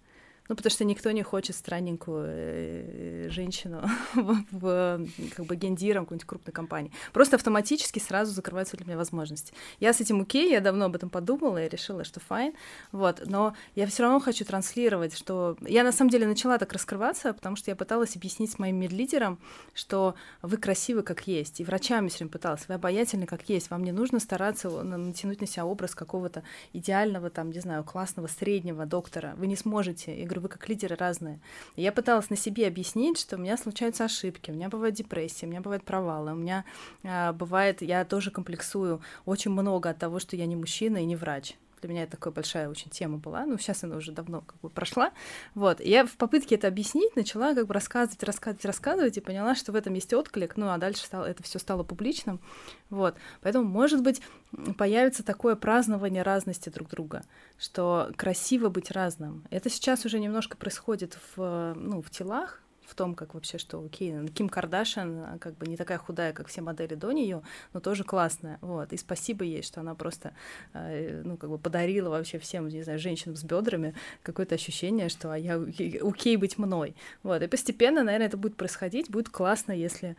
[0.51, 3.89] Ну, потому что никто не хочет странненькую э, женщину
[4.51, 6.91] в, как бы гендиром какой-нибудь крупной компании.
[7.13, 9.53] Просто автоматически сразу закрываются для меня возможности.
[9.79, 12.53] Я с этим окей, я давно об этом подумала и решила, что файн,
[12.91, 17.31] вот, но я все равно хочу транслировать, что я на самом деле начала так раскрываться,
[17.31, 19.39] потому что я пыталась объяснить моим медлидером,
[19.73, 23.85] что вы красивы как есть, и врачами все время пыталась, вы обаятельны как есть, вам
[23.85, 26.43] не нужно стараться натянуть на себя образ какого-то
[26.73, 30.19] идеального, там, не знаю, классного, среднего доктора, вы не сможете.
[30.19, 31.39] Я говорю, вы как лидеры разные.
[31.75, 35.49] Я пыталась на себе объяснить, что у меня случаются ошибки, у меня бывает депрессия, у
[35.49, 36.65] меня бывают провалы, у меня
[37.03, 41.15] э, бывает, я тоже комплексую очень много от того, что я не мужчина и не
[41.15, 41.55] врач.
[41.81, 43.45] Для меня это такая большая очень тема была.
[43.45, 45.11] Ну, сейчас она уже давно как бы прошла.
[45.55, 45.81] Вот.
[45.81, 49.71] И я в попытке это объяснить начала как бы рассказывать, рассказывать, рассказывать, и поняла, что
[49.71, 50.57] в этом есть отклик.
[50.57, 52.39] Ну, а дальше стало, это все стало публичным.
[52.89, 53.15] Вот.
[53.41, 54.21] Поэтому, может быть,
[54.77, 57.23] появится такое празднование разности друг друга,
[57.57, 59.43] что красиво быть разным.
[59.49, 62.61] Это сейчас уже немножко происходит в, ну, в телах,
[62.91, 66.61] в том, как вообще, что окей, Ким Кардашин как бы не такая худая, как все
[66.61, 70.33] модели до нее, но тоже классная, вот, и спасибо ей, что она просто,
[70.73, 75.31] э, ну, как бы подарила вообще всем, не знаю, женщинам с бедрами какое-то ощущение, что
[75.31, 80.17] а я окей быть мной, вот, и постепенно, наверное, это будет происходить, будет классно, если,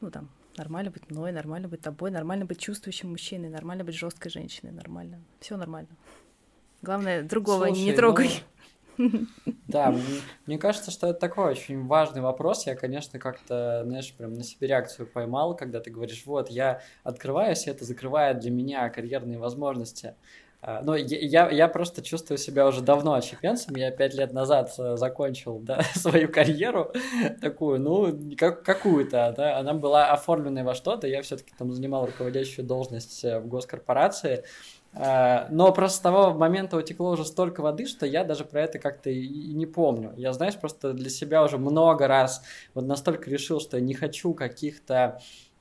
[0.00, 4.30] ну, там, нормально быть мной, нормально быть тобой, нормально быть чувствующим мужчиной, нормально быть жесткой
[4.30, 5.90] женщиной, нормально, все нормально.
[6.80, 8.28] Главное, другого Слушай, не трогай.
[8.28, 8.55] Ну
[9.68, 9.94] Да,
[10.46, 12.66] мне кажется, что это такой очень важный вопрос.
[12.66, 17.66] Я, конечно, как-то, знаешь, прям на себе реакцию поймал, когда ты говоришь, вот, я открываюсь,
[17.66, 20.14] это закрывает для меня карьерные возможности.
[20.62, 23.76] А, ну, я, я просто чувствую себя уже давно отщепенцем.
[23.76, 26.92] Я пять лет назад э, закончил да, свою карьеру
[27.40, 29.32] такую, ну, как, какую-то.
[29.36, 29.58] Да.
[29.58, 31.06] Она была оформленной во что-то.
[31.06, 34.44] Я все-таки там занимал руководящую должность э, в госкорпорации.
[34.98, 38.78] А, но просто с того момента утекло уже столько воды, что я даже про это
[38.78, 40.14] как-то и не помню.
[40.16, 42.42] Я, знаешь, просто для себя уже много раз
[42.72, 45.20] вот настолько решил, что я не хочу каких-то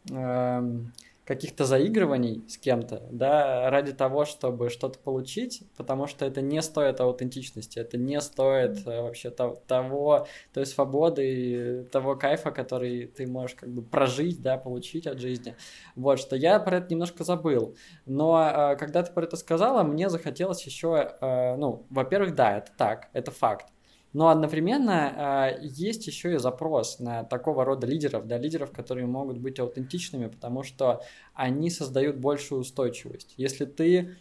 [0.09, 0.93] эм,
[1.25, 7.01] каких-то заигрываний с кем-то, да, ради того, чтобы что-то получить, потому что это не стоит
[7.01, 13.69] аутентичности, это не стоит э, вообще того, той свободы, того кайфа, который ты можешь как
[13.69, 15.55] бы прожить, да, получить от жизни.
[15.95, 17.75] Вот, что я про это немножко забыл.
[18.05, 22.71] Но э, когда ты про это сказала, мне захотелось еще, э, ну, во-первых, да, это
[22.77, 23.74] так, это факт.
[24.15, 29.39] Но одновременно э, есть еще и запрос на такого рода лидеров, да, лидеров, которые могут
[29.39, 31.01] быть аутентичными, потому что
[31.33, 33.33] они создают большую устойчивость.
[33.35, 34.15] Если ты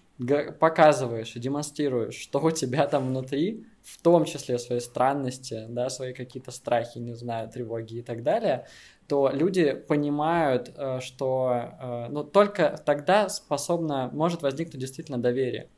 [0.59, 6.13] показываешь и демонстрируешь, что у тебя там внутри, в том числе свои странности, да, свои
[6.13, 8.67] какие-то страхи, не знаю, тревоги и так далее,
[9.07, 15.69] то люди понимают, э, что э, ну, только тогда способно, может возникнуть действительно доверие.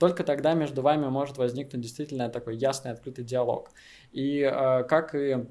[0.00, 3.70] Только тогда между вами может возникнуть действительно такой ясный, открытый диалог.
[4.12, 5.46] И э, как и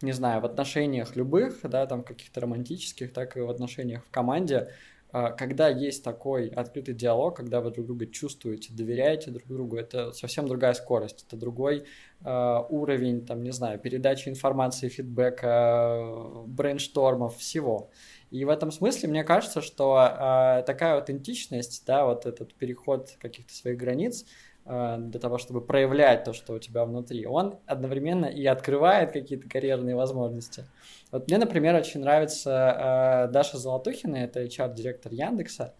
[0.00, 4.70] не знаю, в отношениях любых, да, там каких-то романтических, так и в отношениях в команде,
[5.12, 10.12] э, когда есть такой открытый диалог, когда вы друг друга чувствуете, доверяете друг другу, это
[10.12, 11.84] совсем другая скорость, это другой
[12.24, 17.90] э, уровень, там, не знаю, передачи информации, фидбэка, брейнштормов, всего.
[18.30, 23.52] И в этом смысле мне кажется, что э, такая аутентичность, да, вот этот переход каких-то
[23.54, 24.24] своих границ
[24.64, 29.48] э, для того, чтобы проявлять то, что у тебя внутри, он одновременно и открывает какие-то
[29.48, 30.64] карьерные возможности.
[31.10, 35.74] Вот мне, например, очень нравится э, Даша Золотухина, это HR-директор Яндекса.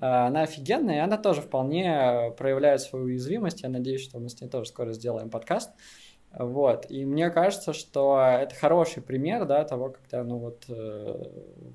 [0.00, 3.62] Она офигенная, и она тоже вполне проявляет свою уязвимость.
[3.62, 5.70] Я надеюсь, что мы с ней тоже скоро сделаем подкаст.
[5.70, 5.72] Э,
[6.32, 6.90] вот.
[6.90, 11.24] И мне кажется, что это хороший пример да, того, когда ну, вот, э,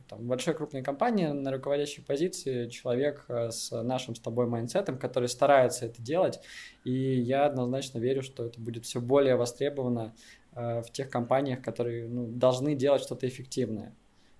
[0.07, 4.99] там, большой крупной компании на руководящей позиции человек э, с нашим с тобой mindset ом,
[4.99, 6.39] который старается это делать.
[6.83, 10.13] И я однозначно верю, что это будет все более востребовано
[10.55, 13.95] э, в тех компаниях, которые ну, должны делать что-то эффективное.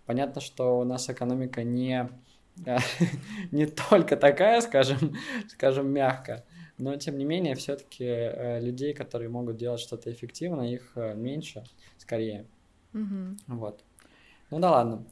[0.05, 2.07] Понятно, что у нас экономика не,
[3.51, 5.15] не только такая, скажем,
[5.49, 6.43] скажем мягко,
[6.77, 11.63] но тем не менее, все-таки э, людей, которые могут делать что-то эффективно, их э, меньше,
[11.97, 12.45] скорее.
[12.93, 13.37] Угу.
[13.47, 13.83] Вот.
[14.49, 15.05] Ну да ладно.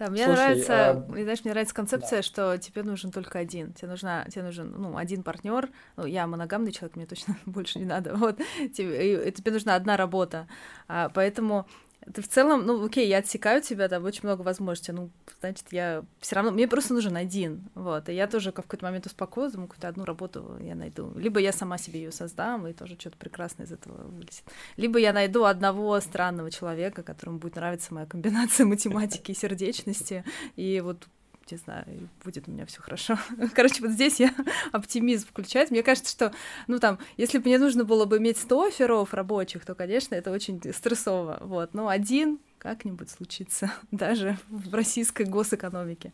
[0.00, 0.94] Да, мне Слушай, нравится, а...
[0.94, 2.22] знаешь, мне нравится концепция, да.
[2.22, 3.74] что тебе нужен только один.
[3.74, 5.68] Тебе нужна, тебе нужен, ну, один партнер.
[5.96, 8.14] Ну, я моногамный человек, мне точно больше не надо.
[8.14, 8.38] Вот
[8.74, 10.48] тебе, тебе нужна одна работа.
[10.88, 11.66] А, поэтому
[12.12, 16.04] ты в целом, ну, окей, я отсекаю тебя, там очень много возможностей, ну, значит, я
[16.20, 19.68] все равно, мне просто нужен один, вот, и я тоже в какой-то момент успокоилась, думаю,
[19.68, 23.66] какую-то одну работу я найду, либо я сама себе ее создам, и тоже что-то прекрасное
[23.66, 24.44] из этого вылезет,
[24.76, 30.24] либо я найду одного странного человека, которому будет нравиться моя комбинация математики и сердечности,
[30.56, 31.06] и вот
[31.50, 31.84] не знаю,
[32.24, 33.18] будет у меня все хорошо.
[33.54, 34.34] Короче, вот здесь я
[34.72, 35.70] оптимизм включает.
[35.70, 36.32] Мне кажется, что,
[36.66, 40.30] ну там, если бы мне нужно было бы иметь 100 оферов рабочих, то, конечно, это
[40.30, 41.38] очень стрессово.
[41.40, 46.12] Вот, но один как-нибудь случится, даже в российской госэкономике.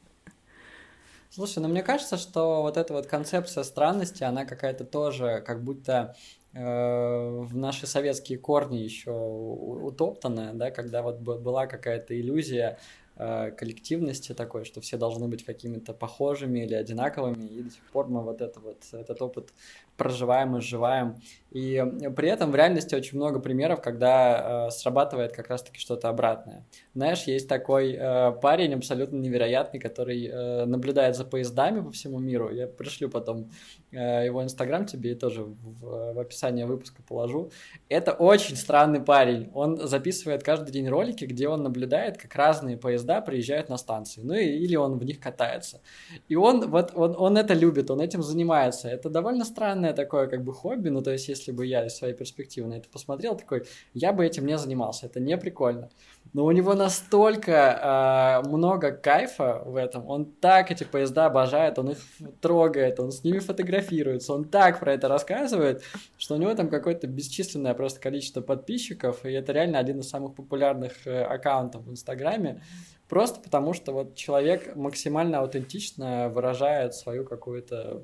[1.30, 6.16] Слушай, ну мне кажется, что вот эта вот концепция странности, она какая-то тоже как будто
[6.54, 12.78] э, в наши советские корни еще утоптанная, да, когда вот была какая-то иллюзия
[13.16, 18.22] коллективности такой, что все должны быть какими-то похожими или одинаковыми, и до сих пор мы
[18.22, 19.52] вот это вот, этот опыт
[19.96, 21.16] проживаем и сживаем.
[21.56, 21.82] И
[22.14, 26.66] при этом в реальности очень много примеров, когда э, срабатывает как раз-таки что-то обратное.
[26.94, 32.50] Знаешь, есть такой э, парень абсолютно невероятный, который э, наблюдает за поездами по всему миру.
[32.50, 33.50] Я пришлю потом
[33.90, 37.50] э, его инстаграм тебе и тоже в, в описании выпуска положу.
[37.88, 39.50] Это очень странный парень.
[39.54, 44.20] Он записывает каждый день ролики, где он наблюдает, как разные поезда приезжают на станции.
[44.22, 45.80] Ну и, или он в них катается.
[46.28, 48.88] И он вот он, он это любит, он этим занимается.
[48.88, 51.96] Это довольно странно странное такое как бы хобби, ну то есть если бы я из
[51.96, 53.64] своей перспективы на это посмотрел, такой,
[53.94, 55.88] я бы этим не занимался, это не прикольно.
[56.32, 61.90] Но у него настолько э, много кайфа в этом, он так эти поезда обожает, он
[61.90, 61.98] их
[62.40, 65.82] трогает, он с ними фотографируется, он так про это рассказывает,
[66.18, 70.34] что у него там какое-то бесчисленное просто количество подписчиков, и это реально один из самых
[70.34, 72.62] популярных э, аккаунтов в Инстаграме,
[73.08, 78.02] просто потому что вот человек максимально аутентично выражает свою какую-то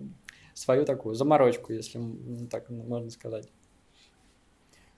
[0.63, 2.01] свою такую заморочку, если
[2.51, 3.49] так можно сказать.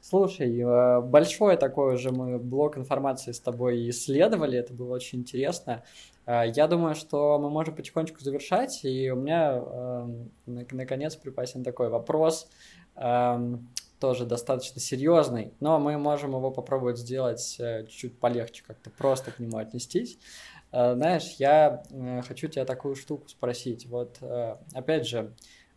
[0.07, 5.83] Слушай, э, большой такой уже мы блок информации с тобой исследовали, это было очень интересно.
[6.27, 11.89] Э, я думаю, что мы можем потихонечку завершать, и у меня эм, наконец припасен такой
[11.89, 12.51] вопрос,
[12.97, 13.67] эм,
[13.99, 19.39] тоже достаточно серьезный, но мы можем его попробовать сделать э, чуть-чуть полегче, как-то просто к
[19.39, 20.19] нему отнестись.
[20.71, 21.85] Знаешь, я
[22.27, 23.87] хочу тебя такую штуку спросить.
[23.87, 24.19] Вот,
[24.73, 25.33] опять же,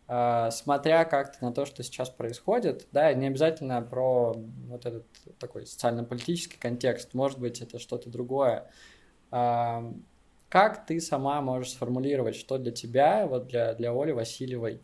[0.08, 5.06] смотря как-то на то, что сейчас происходит, да, не обязательно про вот этот
[5.38, 8.70] такой социально-политический контекст, может быть, это что-то другое.
[9.30, 9.92] А,
[10.48, 14.80] как ты сама можешь сформулировать, что для тебя, вот для, для Оли Васильевой,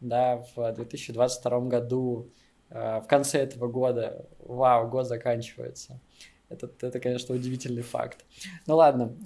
[0.00, 2.30] да, в 2022 году,
[2.70, 6.00] а, в конце этого года, вау, год заканчивается.
[6.48, 8.24] Это, это, конечно, удивительный факт.
[8.66, 9.16] Ну ладно,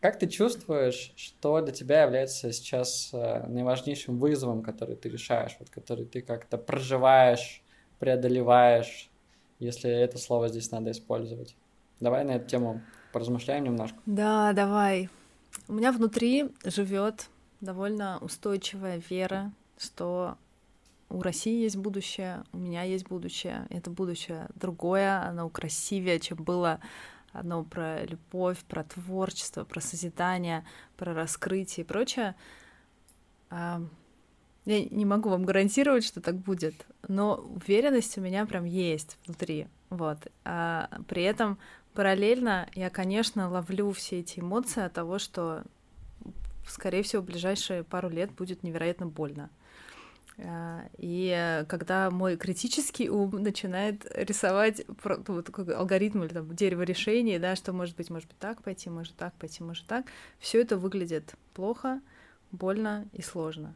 [0.00, 5.70] как ты чувствуешь, что для тебя является сейчас э, наиважнейшим вызовом, который ты решаешь, вот,
[5.70, 7.62] который ты как-то проживаешь,
[7.98, 9.10] преодолеваешь,
[9.58, 11.56] если это слово здесь надо использовать?
[12.00, 12.82] Давай на эту тему
[13.12, 13.98] поразмышляем немножко.
[14.04, 15.08] Да, давай.
[15.68, 17.28] У меня внутри живет
[17.60, 20.36] довольно устойчивая вера, что
[21.08, 23.66] у России есть будущее, у меня есть будущее.
[23.70, 26.80] Это будущее другое, оно красивее, чем было
[27.38, 30.64] одно про любовь, про творчество, про созидание,
[30.96, 32.34] про раскрытие и прочее.
[33.50, 33.80] Я
[34.64, 39.68] не могу вам гарантировать, что так будет, но уверенность у меня прям есть внутри.
[39.90, 40.26] Вот.
[40.44, 41.58] А при этом
[41.94, 45.62] параллельно я, конечно, ловлю все эти эмоции от того, что,
[46.66, 49.50] скорее всего, в ближайшие пару лет будет невероятно больно.
[50.38, 56.82] А, и когда мой критический ум начинает рисовать ну, вот такой алгоритм или там дерево
[56.82, 60.06] решений, да, что может быть, может быть так пойти, может так пойти, может так,
[60.38, 62.00] все это выглядит плохо,
[62.52, 63.74] больно и сложно.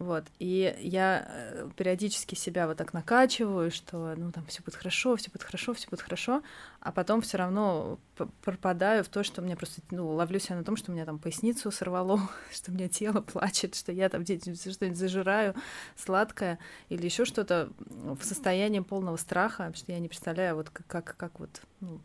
[0.00, 0.24] Вот.
[0.38, 5.30] И я э, периодически себя вот так накачиваю, что ну там все будет хорошо, все
[5.30, 6.42] будет хорошо, все будет хорошо,
[6.80, 7.98] а потом все равно
[8.40, 11.18] пропадаю в то, что мне просто, ну, ловлю себя на том, что у меня там
[11.18, 12.18] поясницу сорвало,
[12.50, 15.54] что у меня тело плачет, что я там что-нибудь зажираю
[15.96, 21.38] сладкое или еще что-то в состоянии полного страха, что я не представляю, вот как, как,
[21.40, 22.00] вот, ну,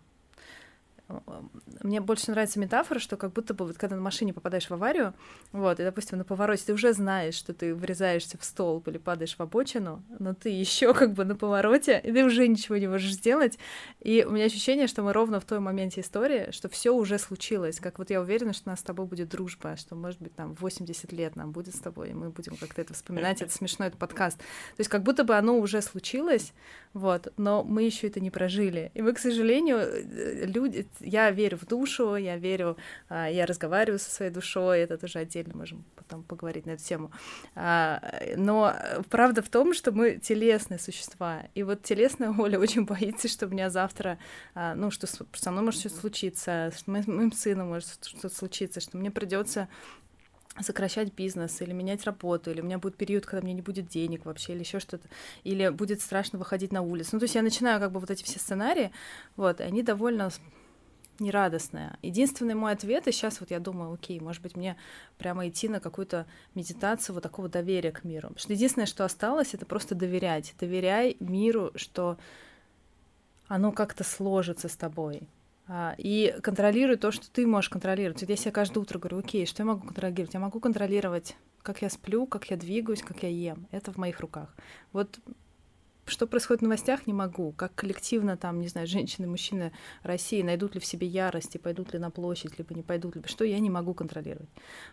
[1.84, 5.14] мне больше нравится метафора, что как будто бы вот когда на машине попадаешь в аварию,
[5.52, 9.36] вот, и, допустим, на повороте ты уже знаешь, что ты врезаешься в столб или падаешь
[9.36, 13.14] в обочину, но ты еще как бы на повороте, и ты уже ничего не можешь
[13.14, 13.60] сделать.
[14.00, 17.80] И у меня ощущение, что мы ровно в том моменте истории, что все уже случилось.
[17.80, 20.56] Как вот я уверена, что у нас с тобой будет дружба, что, может быть, там
[20.56, 23.98] 80 лет нам будет с тобой, и мы будем как-то это вспоминать, это смешно, это
[23.98, 24.40] подкаст.
[24.40, 26.54] То есть как будто бы оно уже случилось,
[26.94, 28.92] вот, но мы еще это не прожили.
[28.94, 32.78] И мы, к сожалению, э, люди, я верю в душу, я верю,
[33.10, 37.12] а, я разговариваю со своей душой, это тоже отдельно можем потом поговорить на эту тему.
[37.56, 38.02] А,
[38.36, 38.76] но
[39.10, 43.50] правда в том, что мы телесные существа, и вот телесная Оля очень боится, что у
[43.50, 44.18] меня завтра,
[44.54, 48.98] а, ну, что со мной может что-то случиться, что моим сыном может что-то случиться, что
[48.98, 49.68] мне придется
[50.62, 54.26] сокращать бизнес или менять работу, или у меня будет период, когда мне не будет денег
[54.26, 55.08] вообще, или еще что-то,
[55.44, 57.10] или будет страшно выходить на улицу.
[57.14, 58.92] Ну, то есть я начинаю как бы вот эти все сценарии,
[59.36, 60.30] вот, и они довольно
[61.20, 61.98] нерадостная.
[62.02, 64.78] Единственный мой ответ, и сейчас вот я думаю, окей, может быть, мне
[65.18, 68.30] прямо идти на какую-то медитацию вот такого доверия к миру.
[68.30, 70.54] Потому что единственное, что осталось, это просто доверять.
[70.60, 72.18] Доверяй миру, что
[73.48, 75.28] оно как-то сложится с тобой.
[75.68, 78.22] А, и контролируй то, что ты можешь контролировать.
[78.22, 80.34] Вот я себе каждое утро говорю, окей, что я могу контролировать?
[80.34, 83.68] Я могу контролировать, как я сплю, как я двигаюсь, как я ем.
[83.72, 84.56] Это в моих руках.
[84.92, 85.20] Вот
[86.06, 87.52] что происходит в новостях, не могу.
[87.54, 89.72] Как коллективно там, не знаю, женщины, мужчины
[90.04, 93.28] России найдут ли в себе ярость и пойдут ли на площадь, либо не пойдут, либо
[93.28, 94.50] что, я не могу контролировать.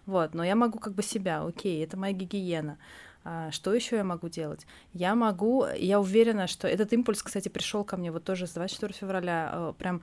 [0.06, 2.78] Вот, но я могу как бы себя, окей, это моя гигиена.
[3.24, 4.66] А, что еще я могу делать?
[4.92, 8.94] Я могу, я уверена, что этот импульс, кстати, пришел ко мне вот тоже с 24
[8.94, 10.02] февраля, а, прям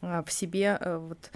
[0.00, 1.30] а, в себе вот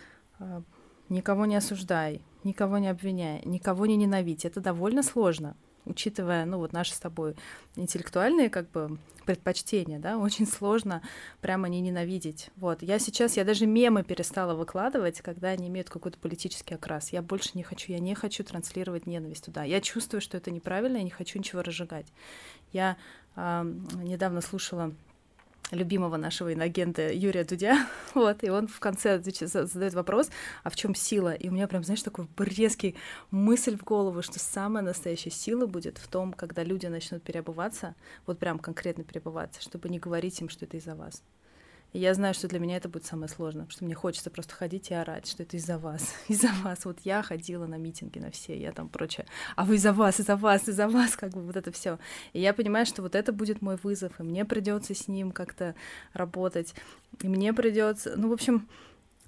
[1.08, 4.44] никого не осуждай, никого не обвиняй, никого не ненавидь.
[4.44, 5.54] Это довольно сложно
[5.84, 7.34] учитывая, ну, вот наши с тобой
[7.76, 11.02] интеллектуальные, как бы, предпочтения, да, очень сложно
[11.40, 12.50] прямо не ненавидеть.
[12.56, 17.12] Вот, я сейчас, я даже мемы перестала выкладывать, когда они имеют какой-то политический окрас.
[17.12, 19.64] Я больше не хочу, я не хочу транслировать ненависть туда.
[19.64, 22.06] Я чувствую, что это неправильно, я не хочу ничего разжигать.
[22.72, 22.96] Я
[23.36, 23.62] э,
[24.02, 24.92] недавно слушала
[25.72, 30.30] любимого нашего иногента Юрия Дудя, вот, и он в конце задает вопрос,
[30.62, 31.34] а в чем сила?
[31.34, 32.96] И у меня прям, знаешь, такой резкий
[33.30, 37.94] мысль в голову, что самая настоящая сила будет в том, когда люди начнут переобуваться,
[38.26, 41.22] вот прям конкретно переобуваться, чтобы не говорить им, что это из-за вас.
[41.92, 44.54] И я знаю, что для меня это будет самое сложное, потому что мне хочется просто
[44.54, 46.84] ходить и орать, что это из-за вас, из-за вас.
[46.84, 49.26] Вот я ходила на митинги на все, я там прочее,
[49.56, 51.98] а вы из-за вас, из-за вас, из-за вас, как бы вот это все.
[52.32, 55.74] И я понимаю, что вот это будет мой вызов, и мне придется с ним как-то
[56.14, 56.74] работать,
[57.20, 58.68] и мне придется, ну, в общем,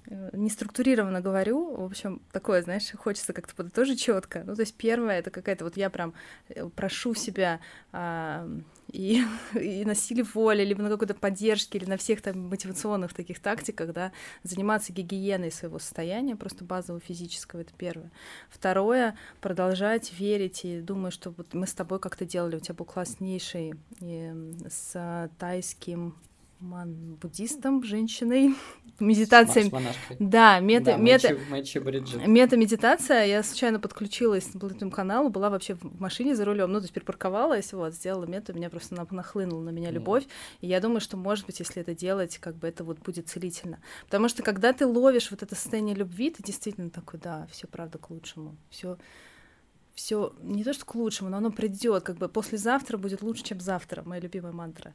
[0.07, 4.43] Э, не структурированно говорю, в общем, такое, знаешь, хочется как-то подытожить четко.
[4.45, 6.13] Ну, то есть первое это какая-то вот я прям
[6.49, 7.59] э, прошу себя
[7.91, 8.47] а,
[8.91, 9.23] и,
[9.59, 13.93] и на силе воли, либо на какой-то поддержке, или на всех там мотивационных таких тактиках,
[13.93, 14.11] да,
[14.43, 18.11] заниматься гигиеной своего состояния, просто базово физического, это первое.
[18.49, 22.85] Второе, продолжать верить и думаю, что вот мы с тобой как-то делали, у тебя был
[22.85, 24.33] класснейший и
[24.69, 26.15] с тайским
[26.59, 28.55] ман буддистом, женщиной,
[28.99, 29.69] медитация.
[30.19, 31.33] Да, мета, да, мета,
[32.25, 33.25] мета медитация.
[33.25, 36.93] Я случайно подключилась к этому каналу, была вообще в машине за рулем, ну, то есть
[36.93, 40.23] припарковалась, вот, сделала мету, меня просто нахлынула на меня любовь.
[40.23, 40.57] Yeah.
[40.61, 43.79] И я думаю, что, может быть, если это делать, как бы это вот будет целительно.
[44.05, 47.97] Потому что когда ты ловишь вот это состояние любви, ты действительно такой, да, все правда
[47.97, 48.97] к лучшему, все
[49.93, 53.61] все не то что к лучшему, но оно придет, как бы послезавтра будет лучше, чем
[53.61, 54.93] завтра, моя любимая мантра.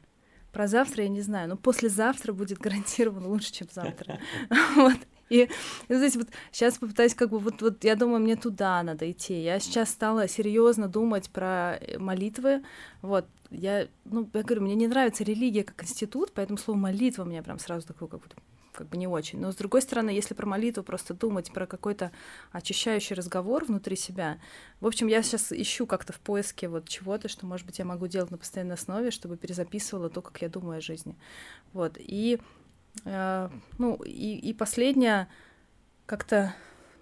[0.51, 4.19] Про завтра я не знаю, но послезавтра будет гарантированно лучше, чем завтра.
[4.75, 4.97] Вот.
[5.29, 5.47] И,
[5.87, 9.41] и здесь вот сейчас попытаюсь как бы вот, вот я думаю, мне туда надо идти.
[9.41, 12.63] Я сейчас стала серьезно думать про э, молитвы.
[13.01, 17.27] Вот я, ну, я говорю, мне не нравится религия как институт, поэтому слово молитва у
[17.27, 18.35] меня прям сразу такое как будто
[18.73, 19.39] как бы не очень.
[19.39, 22.11] Но с другой стороны, если про молитву просто думать, про какой-то
[22.51, 24.39] очищающий разговор внутри себя,
[24.79, 28.07] в общем, я сейчас ищу как-то в поиске вот чего-то, что, может быть, я могу
[28.07, 31.15] делать на постоянной основе, чтобы перезаписывала то, как я думаю о жизни.
[31.73, 31.97] Вот.
[31.97, 32.39] И,
[33.05, 35.27] э, ну, и, и последнее,
[36.05, 36.53] как-то,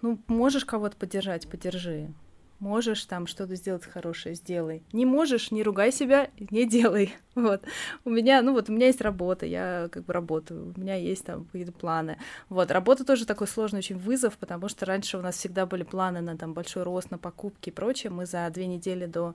[0.02, 2.12] ну, можешь кого-то поддержать, поддержи.
[2.60, 4.82] Можешь там что-то сделать хорошее, сделай.
[4.92, 7.14] Не можешь, не ругай себя, не делай.
[7.36, 7.62] Вот.
[8.04, 11.24] У меня, ну вот, у меня есть работа, я как бы работаю, у меня есть
[11.24, 12.18] там какие-то планы.
[12.48, 12.70] Вот.
[12.70, 16.36] Работа тоже такой сложный очень вызов, потому что раньше у нас всегда были планы на
[16.36, 18.10] там большой рост, на покупки и прочее.
[18.10, 19.34] Мы за две недели до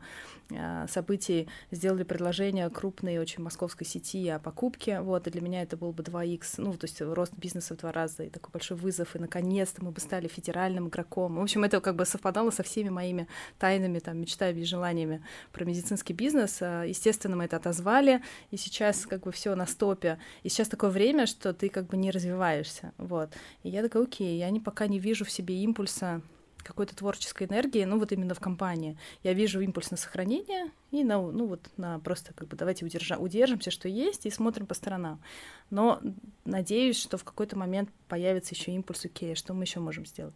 [0.52, 5.00] э, событий сделали предложение крупной очень московской сети о покупке.
[5.00, 5.26] Вот.
[5.28, 8.24] И для меня это был бы 2х, ну, то есть рост бизнеса в два раза
[8.24, 9.16] и такой большой вызов.
[9.16, 11.38] И наконец-то мы бы стали федеральным игроком.
[11.38, 13.15] В общем, это как бы совпадало со всеми моими
[13.58, 16.60] тайнами, там, мечтами и желаниями про медицинский бизнес.
[16.62, 20.20] А, естественно, мы это отозвали и сейчас как бы все на стопе.
[20.44, 23.30] И сейчас такое время, что ты как бы не развиваешься, вот.
[23.64, 26.22] И я такая, окей, я не, пока не вижу в себе импульса
[26.66, 28.98] какой-то творческой энергии, ну вот именно в компании.
[29.24, 33.18] Я вижу импульс на сохранение и на, ну вот на просто как бы давайте удержа,
[33.18, 35.22] удержимся, что есть, и смотрим по сторонам.
[35.70, 36.02] Но
[36.44, 40.36] надеюсь, что в какой-то момент появится еще импульс, окей, что мы еще можем сделать.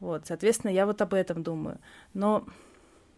[0.00, 1.78] Вот, соответственно, я вот об этом думаю.
[2.14, 2.46] Но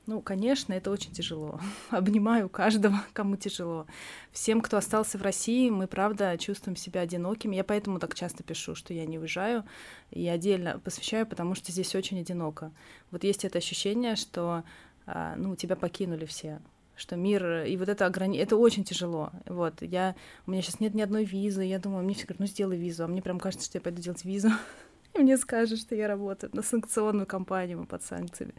[0.07, 1.61] ну, конечно, это очень тяжело.
[1.91, 3.87] Обнимаю каждого, кому тяжело.
[4.33, 7.55] Всем, кто остался в России, мы, правда, чувствуем себя одинокими.
[7.55, 9.65] Я поэтому так часто пишу, что я не уезжаю.
[10.11, 12.73] И отдельно посвящаю, потому что здесь очень одиноко.
[13.13, 14.65] Вот есть это ощущение, что
[15.07, 16.61] а, ну, тебя покинули все
[16.95, 18.39] что мир, и вот это ограни...
[18.39, 19.31] это очень тяжело.
[19.47, 20.15] Вот, я,
[20.47, 23.03] у меня сейчас нет ни одной визы, я думаю, мне все говорят, ну сделай визу,
[23.03, 24.51] а мне прям кажется, что я пойду делать визу.
[25.15, 28.55] и мне скажут, что я работаю на санкционную компанию, под санкциями.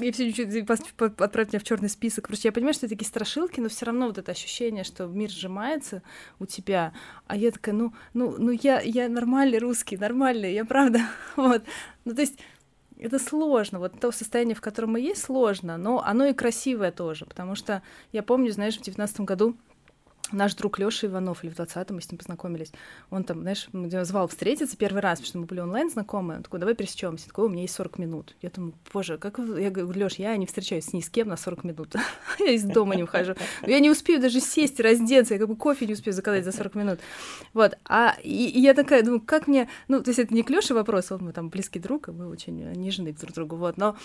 [0.00, 2.28] И все чуть-чуть меня в черный список.
[2.28, 5.30] Просто я понимаю, что это такие страшилки, но все равно вот это ощущение, что мир
[5.30, 6.02] сжимается
[6.38, 6.92] у тебя.
[7.26, 11.00] А я такая, ну, ну, ну я, я нормальный русский, нормальный, я правда.
[11.36, 11.62] Вот.
[12.04, 12.38] Ну, то есть
[12.98, 13.78] это сложно.
[13.78, 17.26] Вот то состояние, в котором мы есть, сложно, но оно и красивое тоже.
[17.26, 17.82] Потому что
[18.12, 19.56] я помню, знаешь, в девятнадцатом году
[20.32, 22.72] наш друг Лёша Иванов, или в 20-м мы с ним познакомились,
[23.10, 23.68] он там, знаешь,
[24.06, 27.26] звал встретиться первый раз, потому что мы были онлайн знакомы, он такой, давай пересечемся.
[27.28, 28.36] Такой, у меня есть 40 минут.
[28.42, 29.38] Я думаю, боже, как.
[29.38, 31.94] Я говорю, Лёш, я не встречаюсь ни с кем на 40 минут.
[32.38, 33.34] я из дома не ухожу.
[33.66, 36.74] Я не успею даже сесть, раздеться, я как бы кофе не успею заказать за 40
[36.74, 37.00] минут.
[37.52, 37.76] Вот.
[37.84, 39.68] А и, и я такая, думаю, как мне...
[39.88, 42.28] Ну, то есть это не к Лёше вопрос, он мы там близкий друг, и мы
[42.28, 43.76] очень нежны друг другу, вот.
[43.76, 43.96] Но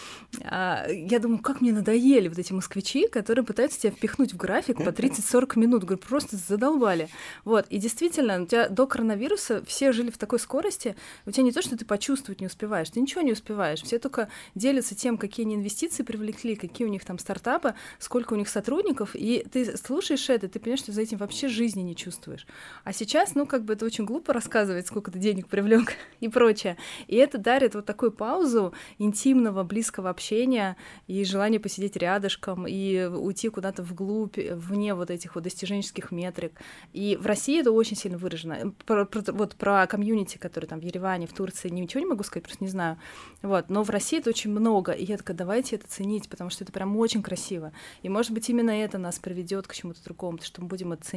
[0.44, 4.78] а, я думаю, как мне надоели вот эти москвичи, которые пытаются тебя впихнуть в график
[4.78, 5.84] по 30-40 минут.
[5.84, 7.10] Говорю, просто задолбали.
[7.46, 10.96] Вот, и действительно, у тебя до коронавируса все жили в такой скорости,
[11.28, 14.28] у тебя не то, что ты почувствовать не успеваешь, ты ничего не успеваешь, все только
[14.56, 19.12] делятся тем, какие они инвестиции привлекли, какие у них там стартапы, сколько у них сотрудников,
[19.14, 22.48] и ты слушаешь это, ты понимаешь, что за этим вообще жизни не чувствуешь.
[22.84, 26.78] А сейчас, ну, как бы это очень глупо рассказывать, сколько ты денег привлек и прочее.
[27.06, 33.50] И это дарит вот такую паузу интимного, близкого общения и желание посидеть рядышком и уйти
[33.50, 36.54] куда-то вглубь, вне вот этих вот достиженческих никаких метрик.
[36.94, 38.74] И в России это очень сильно выражено.
[38.86, 42.44] Про, про, вот про комьюнити, который там в Ереване, в Турции, ничего не могу сказать,
[42.44, 42.98] просто не знаю.
[43.42, 43.70] Вот.
[43.70, 46.74] Но в России это очень много, и я такая, давайте это ценить, потому что это
[46.74, 47.72] прям очень красиво.
[48.04, 51.08] И, может быть, именно это нас приведет к чему-то другому, что мы будем это.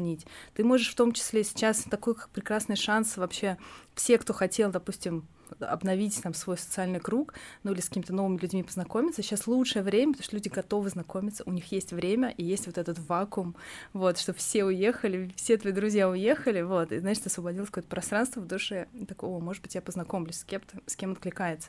[0.55, 3.59] Ты можешь в том числе сейчас такой прекрасный шанс вообще
[4.01, 5.29] все, кто хотел, допустим,
[5.59, 9.23] обновить там свой социальный круг, ну или с какими-то новыми людьми познакомиться.
[9.23, 12.79] Сейчас лучшее время, потому что люди готовы знакомиться, у них есть время и есть вот
[12.79, 13.57] этот вакуум,
[13.93, 18.47] вот, что все уехали, все твои друзья уехали, вот, и, значит, освободилось какое-то пространство в
[18.47, 21.69] душе, такого, может быть, я познакомлюсь с кем-то, с кем откликается.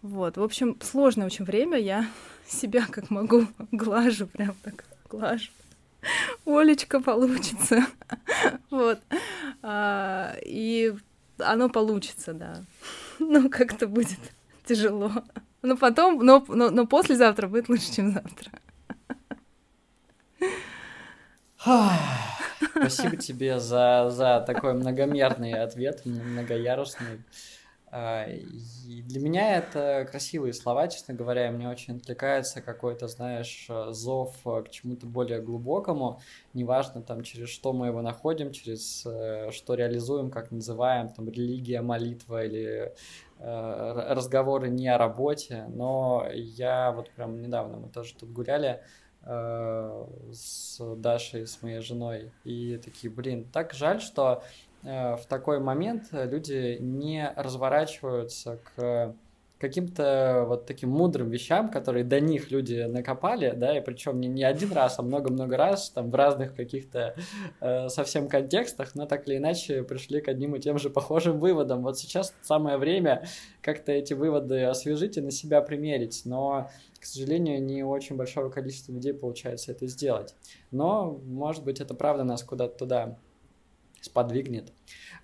[0.00, 2.08] Вот, в общем, сложное очень время, я
[2.46, 5.50] себя как могу глажу, прям так глажу.
[6.46, 7.86] Олечка получится.
[8.70, 8.98] вот.
[9.62, 10.94] А, и
[11.40, 12.64] оно получится, да.
[13.18, 14.18] Ну, как-то будет
[14.64, 15.12] тяжело.
[15.62, 18.50] Но потом, но, но, но послезавтра будет лучше, чем завтра.
[22.70, 27.22] Спасибо тебе за, за такой многомерный ответ, многоярусный.
[27.92, 34.36] А, и для меня это красивые слова, честно говоря, мне очень откликается какой-то, знаешь, зов
[34.44, 36.20] к чему-то более глубокому,
[36.54, 41.82] неважно там через что мы его находим, через э, что реализуем, как называем, там религия,
[41.82, 42.94] молитва или
[43.38, 48.80] э, разговоры не о работе, но я вот прям недавно, мы тоже тут гуляли,
[49.24, 55.60] э, с Дашей, с моей женой, и такие, блин, так жаль, что Э, в такой
[55.60, 59.14] момент люди не разворачиваются к
[59.60, 64.42] каким-то вот таким мудрым вещам, которые до них люди накопали, да, и причем не, не
[64.42, 67.14] один раз, а много-много раз, там, в разных каких-то
[67.60, 71.82] э, совсем контекстах, но так или иначе пришли к одним и тем же похожим выводам.
[71.82, 73.26] Вот сейчас самое время
[73.60, 78.92] как-то эти выводы освежить и на себя примерить, но, к сожалению, не очень большого количества
[78.92, 80.34] людей получается это сделать.
[80.70, 83.18] Но, может быть, это правда нас куда-то туда
[84.00, 84.72] сподвигнет.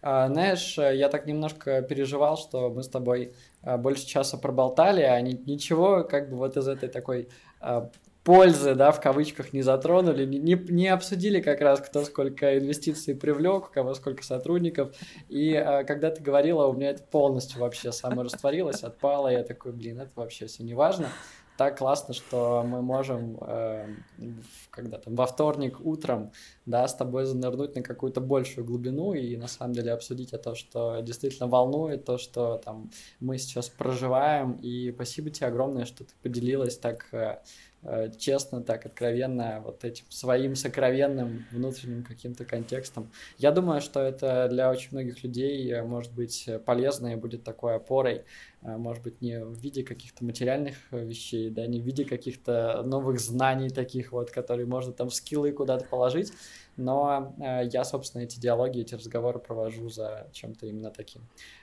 [0.03, 3.33] А, знаешь, я так немножко переживал, что мы с тобой
[3.63, 7.29] а, больше часа проболтали, а ничего как бы вот из этой такой
[7.61, 7.91] а,
[8.23, 13.69] пользы, да, в кавычках не затронули, не, не обсудили как раз, кто сколько инвестиций привлек,
[13.69, 14.95] у кого сколько сотрудников.
[15.29, 15.53] И
[15.87, 20.11] когда ты говорила, у меня это полностью вообще само растворилось, отпало, я такой, блин, это
[20.17, 21.09] вообще все не важно
[21.57, 23.87] так классно, что мы можем, э,
[24.71, 26.33] когда там во вторник утром,
[26.67, 31.01] да, с тобой занырнуть на какую-то большую глубину и на самом деле обсудить то, что
[31.01, 34.53] действительно волнует, то, что там мы сейчас проживаем.
[34.63, 37.39] И спасибо тебе огромное, что ты поделилась так Э,
[38.19, 43.11] честно, так откровенно, вот этим своим сокровенным внутренним каким-то контекстом.
[43.39, 47.77] Я думаю, что это для очень многих людей э, может быть полезно и будет такой
[47.77, 48.25] опорой,
[48.63, 53.21] э, может быть, не в виде каких-то материальных вещей, да, не в виде каких-то новых
[53.21, 56.33] знаний таких вот, которые можно там в скиллы куда-то положить,
[56.77, 61.23] но я, собственно, эти диалоги, эти разговоры провожу за чем-то именно таким.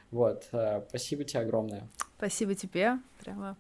[0.10, 0.46] Вот,
[0.90, 1.88] спасибо тебе огромное.
[2.18, 3.58] Спасибо тебе, прямо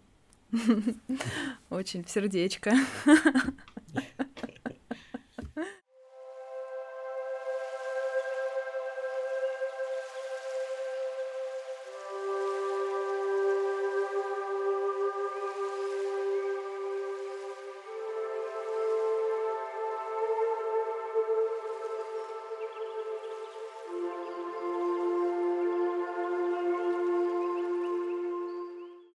[1.70, 2.74] очень в сердечко.